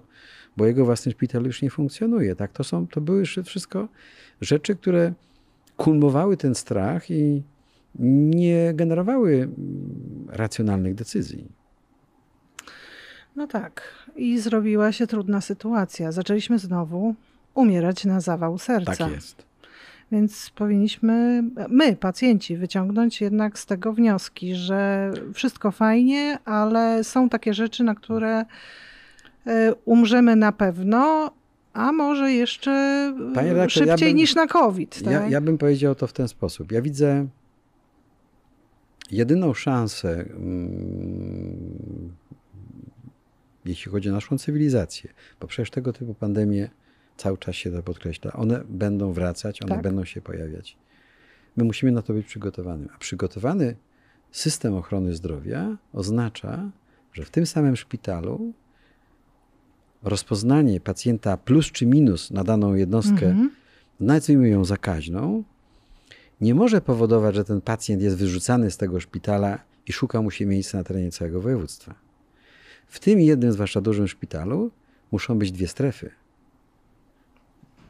bo 0.58 0.65
jego 0.65 0.86
własny 0.86 1.12
szpital 1.12 1.43
już 1.43 1.62
nie 1.62 1.69
funkcjonuje. 1.69 2.36
Tak? 2.36 2.52
To, 2.52 2.63
są, 2.63 2.88
to 2.88 3.02
były 3.02 3.23
wszystko 3.26 3.88
rzeczy, 4.41 4.76
które 4.76 5.13
kulmowały 5.78 6.38
ten 6.38 6.56
strach 6.56 7.12
i 7.12 7.43
nie 7.99 8.73
generowały 8.73 9.34
mm, 9.34 10.28
racjonalnych 10.30 10.95
decyzji. 10.95 11.47
No 13.36 13.47
tak. 13.47 13.82
I 14.15 14.39
zrobiła 14.39 14.91
się 14.91 15.08
trudna 15.08 15.41
sytuacja. 15.41 16.12
Zaczęliśmy 16.12 16.60
znowu 16.60 17.15
umierać 17.54 18.06
na 18.06 18.19
zawał 18.21 18.58
serca. 18.58 18.95
Tak 18.95 19.12
jest. 19.12 19.52
Więc 20.13 20.49
powinniśmy, 20.49 21.43
my, 21.69 21.95
pacjenci, 21.95 22.58
wyciągnąć 22.58 23.21
jednak 23.21 23.60
z 23.60 23.65
tego 23.65 23.93
wnioski, 23.93 24.56
że 24.56 25.12
wszystko 25.34 25.71
fajnie, 25.71 26.39
ale 26.45 27.04
są 27.04 27.30
takie 27.30 27.54
rzeczy, 27.54 27.84
na 27.84 27.95
które 27.95 28.45
e, 29.47 29.73
umrzemy 29.86 30.36
na 30.36 30.52
pewno, 30.52 31.32
a 31.73 31.91
może 31.91 32.32
jeszcze 32.32 32.71
redaktor, 33.36 33.71
szybciej 33.71 34.08
ja 34.08 34.08
bym, 34.13 34.15
niż 34.15 34.36
na 34.36 34.47
COVID. 34.47 35.04
Tak? 35.04 35.13
Ja, 35.13 35.28
ja 35.28 35.41
bym 35.41 35.58
powiedział 35.58 35.95
to 35.95 36.08
w 36.08 36.13
ten 36.13 36.28
sposób. 36.28 36.71
Ja 36.71 36.82
widzę 36.82 37.28
jedyną 39.12 39.54
szansę, 39.54 40.10
mm, 40.10 42.12
jeśli 43.65 43.91
chodzi 43.91 44.10
o 44.10 44.13
naszą 44.13 44.38
cywilizację, 44.38 45.10
bo 45.39 45.47
przecież 45.47 45.69
tego 45.69 45.93
typu 45.93 46.13
pandemie 46.13 46.69
cały 47.17 47.38
czas 47.38 47.56
się 47.56 47.71
to 47.71 47.84
podkreśla, 47.84 48.34
one 48.34 48.63
będą 48.69 49.13
wracać, 49.13 49.62
one 49.62 49.76
tak. 49.76 49.84
będą 49.84 50.06
się 50.06 50.21
pojawiać. 50.21 50.78
My 51.58 51.63
musimy 51.63 51.91
na 51.91 52.02
to 52.02 52.13
być 52.13 52.28
przygotowanym. 52.28 52.89
A 52.95 52.97
przygotowany 52.97 53.76
system 54.32 54.76
ochrony 54.76 55.15
zdrowia 55.15 55.78
oznacza, 55.93 56.71
że 57.13 57.26
w 57.26 57.30
tym 57.30 57.45
samym 57.45 57.76
szpitalu 57.76 58.54
rozpoznanie 60.04 60.80
pacjenta 60.80 61.38
plus 61.38 61.71
czy 61.71 61.86
minus 61.86 62.32
na 62.32 62.43
daną 62.43 62.73
jednostkę, 62.73 63.26
mhm. 63.26 63.52
nazwijmy 63.99 64.49
ją 64.49 64.65
zakaźną, 64.65 65.43
nie 66.41 66.56
może 66.56 66.82
powodować, 66.82 67.36
że 67.36 67.45
ten 67.45 67.62
pacjent 67.62 68.02
jest 68.02 68.17
wyrzucany 68.17 68.71
z 68.71 68.78
tego 68.78 68.99
szpitala 68.99 69.60
i 69.88 69.93
szuka 69.93 70.21
mu 70.21 70.32
się 70.32 70.45
miejsca 70.45 70.78
na 70.78 70.84
terenie 70.84 71.12
całego 71.12 71.41
województwa. 71.41 71.95
W 72.88 72.99
tym 72.99 73.19
jednym, 73.19 73.52
zwłaszcza 73.52 73.82
dużym 73.82 74.08
szpitalu, 74.08 74.71
muszą 75.12 75.39
być 75.39 75.52
dwie 75.52 75.67
strefy. 75.67 76.12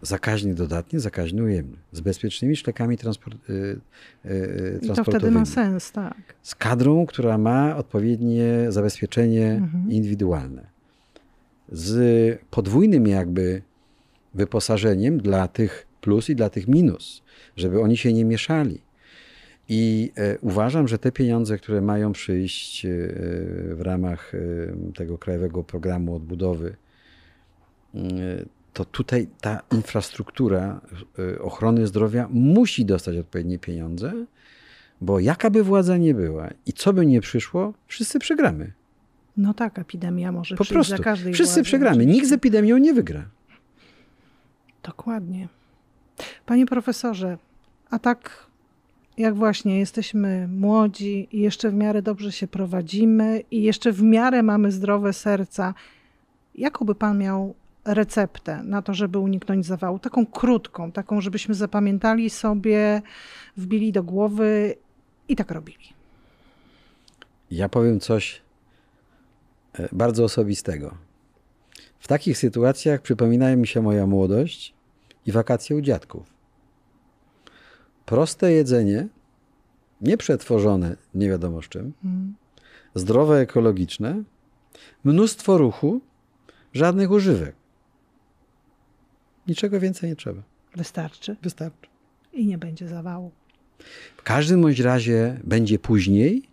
Zakaźny 0.04 0.54
dodatni, 0.56 1.00
zakaźny 1.00 1.44
ujemny. 1.44 1.78
Z 1.92 2.02
bezpiecznymi 2.02 2.56
szlakami 2.56 2.98
transport, 2.98 3.38
yy, 3.50 3.80
yy, 4.26 4.80
I 4.82 4.88
to 4.88 5.04
wtedy 5.04 5.32
ma 5.32 5.46
sens, 5.46 5.92
tak. 5.92 6.18
Z 6.42 6.56
kadrą, 6.56 7.06
która 7.06 7.38
ma 7.38 7.78
odpowiednie 7.78 8.66
zabezpieczenie 8.70 9.52
mhm. 9.52 9.92
indywidualne. 9.92 10.68
Z 11.72 12.40
podwójnym 12.50 13.08
jakby 13.08 13.62
wyposażeniem 14.34 15.18
dla 15.18 15.48
tych 15.48 15.88
plus 16.02 16.30
i 16.30 16.36
dla 16.36 16.50
tych 16.50 16.68
minus, 16.68 17.24
żeby 17.56 17.82
oni 17.82 17.98
się 17.98 18.14
nie 18.14 18.26
mieszali. 18.26 18.82
I 19.70 20.12
e, 20.18 20.38
uważam, 20.40 20.88
że 20.88 20.98
te 20.98 21.12
pieniądze, 21.12 21.58
które 21.58 21.82
mają 21.82 22.12
przyjść 22.12 22.86
e, 22.86 22.90
w 23.76 23.78
ramach 23.80 24.36
e, 24.36 24.38
tego 24.94 25.18
krajowego 25.18 25.64
programu 25.64 26.16
odbudowy, 26.16 26.76
to 28.74 28.86
tutaj 28.86 29.28
ta 29.42 29.62
infrastruktura 29.72 30.82
ochrony 31.42 31.88
zdrowia 31.88 32.28
musi 32.32 32.86
dostać 32.86 33.18
odpowiednie 33.18 33.60
pieniądze, 33.60 34.14
bo 35.02 35.20
jaka 35.20 35.50
by 35.50 35.64
władza 35.64 35.98
nie 35.98 36.14
była 36.14 36.50
i 36.66 36.74
co 36.74 36.94
by 36.94 37.06
nie 37.06 37.22
przyszło, 37.22 37.74
wszyscy 37.88 38.20
przegramy. 38.20 38.72
No 39.38 39.54
tak, 39.54 39.80
epidemia 39.80 40.32
może 40.32 40.56
po 40.56 40.66
prostu. 40.66 40.98
za 40.98 41.04
każdej 41.04 41.34
Wszyscy 41.34 41.54
władzy, 41.54 41.64
przegramy. 41.64 42.06
Nikt 42.06 42.28
z 42.28 42.32
epidemią 42.32 42.78
nie 42.78 42.94
wygra. 42.94 43.26
Dokładnie. 44.84 45.48
Panie 46.46 46.66
profesorze, 46.66 47.38
a 47.90 48.00
tak 48.00 48.48
jak 49.18 49.36
właśnie 49.36 49.80
jesteśmy 49.80 50.48
młodzi 50.48 51.28
i 51.32 51.40
jeszcze 51.40 51.70
w 51.70 51.74
miarę 51.74 52.02
dobrze 52.02 52.32
się 52.32 52.48
prowadzimy 52.48 53.44
i 53.52 53.64
jeszcze 53.64 53.92
w 53.92 54.04
miarę 54.04 54.44
mamy 54.44 54.72
zdrowe 54.72 55.14
serca, 55.14 55.74
jaką 56.56 56.86
by 56.86 56.96
pan 56.96 57.18
miał 57.18 57.56
receptę 57.86 58.64
na 58.64 58.82
to, 58.82 58.94
żeby 58.94 59.20
uniknąć 59.20 59.66
zawału? 59.66 60.00
Taką 60.00 60.26
krótką, 60.26 60.92
taką, 60.92 61.22
żebyśmy 61.22 61.56
zapamiętali 61.56 62.30
sobie, 62.30 63.02
wbili 63.58 63.92
do 63.92 64.04
głowy 64.04 64.76
i 65.28 65.36
tak 65.36 65.52
robili. 65.52 65.94
Ja 67.52 67.70
powiem 67.70 68.00
coś 68.00 68.42
e, 69.74 69.90
bardzo 69.92 70.24
osobistego. 70.24 70.98
W 72.00 72.08
takich 72.08 72.38
sytuacjach 72.38 73.02
przypomina 73.02 73.56
mi 73.56 73.68
się 73.68 73.82
moja 73.82 74.08
młodość 74.08 74.74
i 75.26 75.32
wakacje 75.32 75.76
u 75.76 75.82
dziadków. 75.82 76.34
Proste 78.06 78.52
jedzenie, 78.52 79.08
nieprzetworzone 80.02 80.96
nie 81.16 81.30
wiadomo 81.30 81.62
z 81.62 81.70
czym, 81.70 81.94
mm. 82.06 82.36
zdrowe, 82.96 83.40
ekologiczne, 83.40 84.24
mnóstwo 85.04 85.58
ruchu, 85.58 86.02
żadnych 86.74 87.12
używek. 87.12 87.63
Niczego 89.48 89.80
więcej 89.80 90.10
nie 90.10 90.16
trzeba. 90.16 90.42
Wystarczy. 90.76 91.36
Wystarczy. 91.42 91.88
I 92.34 92.46
nie 92.46 92.58
będzie 92.58 92.88
zawału. 92.88 93.32
W 94.18 94.24
każdym 94.24 94.62
bądź 94.62 94.80
razie 94.80 95.40
będzie 95.44 95.80
później, 95.80 96.44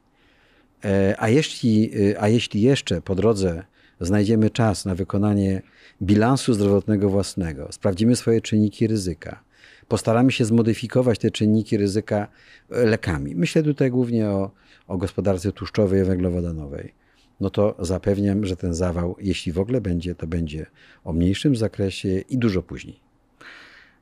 e, 0.84 1.14
a 1.18 1.28
jeśli, 1.28 1.90
e, 2.10 2.22
a 2.22 2.28
jeśli 2.28 2.62
jeszcze 2.62 3.02
po 3.02 3.14
drodze 3.14 3.64
znajdziemy 4.00 4.50
czas 4.50 4.84
na 4.84 4.94
wykonanie 4.94 5.62
bilansu 6.02 6.54
zdrowotnego 6.54 7.10
własnego, 7.10 7.68
sprawdzimy 7.72 8.16
swoje 8.16 8.40
czynniki 8.40 8.86
ryzyka, 8.86 9.42
postaramy 9.88 10.32
się 10.32 10.44
zmodyfikować 10.44 11.18
te 11.18 11.30
czynniki 11.30 11.76
ryzyka 11.76 12.28
lekami. 12.70 13.34
Myślę 13.34 13.62
tutaj 13.62 13.90
głównie 13.90 14.28
o, 14.28 14.50
o 14.88 14.98
gospodarce 14.98 15.52
tłuszczowej 15.52 16.02
i 16.02 16.04
węglowodanowej. 16.04 16.99
No 17.40 17.50
to 17.50 17.74
zapewniam, 17.78 18.46
że 18.46 18.56
ten 18.56 18.74
zawał, 18.74 19.16
jeśli 19.20 19.52
w 19.52 19.58
ogóle 19.58 19.80
będzie, 19.80 20.14
to 20.14 20.26
będzie 20.26 20.66
o 21.04 21.12
mniejszym 21.12 21.56
zakresie 21.56 22.08
i 22.08 22.38
dużo 22.38 22.62
później. 22.62 23.00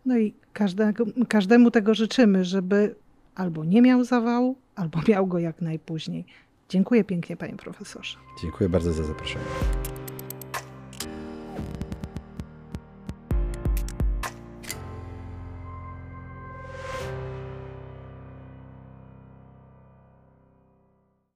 No 0.07 0.19
i 0.19 0.35
każdego, 0.53 1.05
każdemu 1.29 1.71
tego 1.71 1.95
życzymy, 1.95 2.45
żeby 2.45 2.95
albo 3.35 3.65
nie 3.65 3.83
miał 3.83 4.05
zawału, 4.05 4.57
albo 4.75 5.01
miał 5.09 5.27
go 5.27 5.39
jak 5.39 5.63
najpóźniej. 5.63 6.25
Dziękuję 6.69 7.05
pięknie, 7.05 7.37
panie 7.37 7.57
profesorze. 7.57 8.17
Dziękuję 8.43 8.69
bardzo 8.69 8.93
za 8.93 9.05
zaproszenie. 9.05 9.45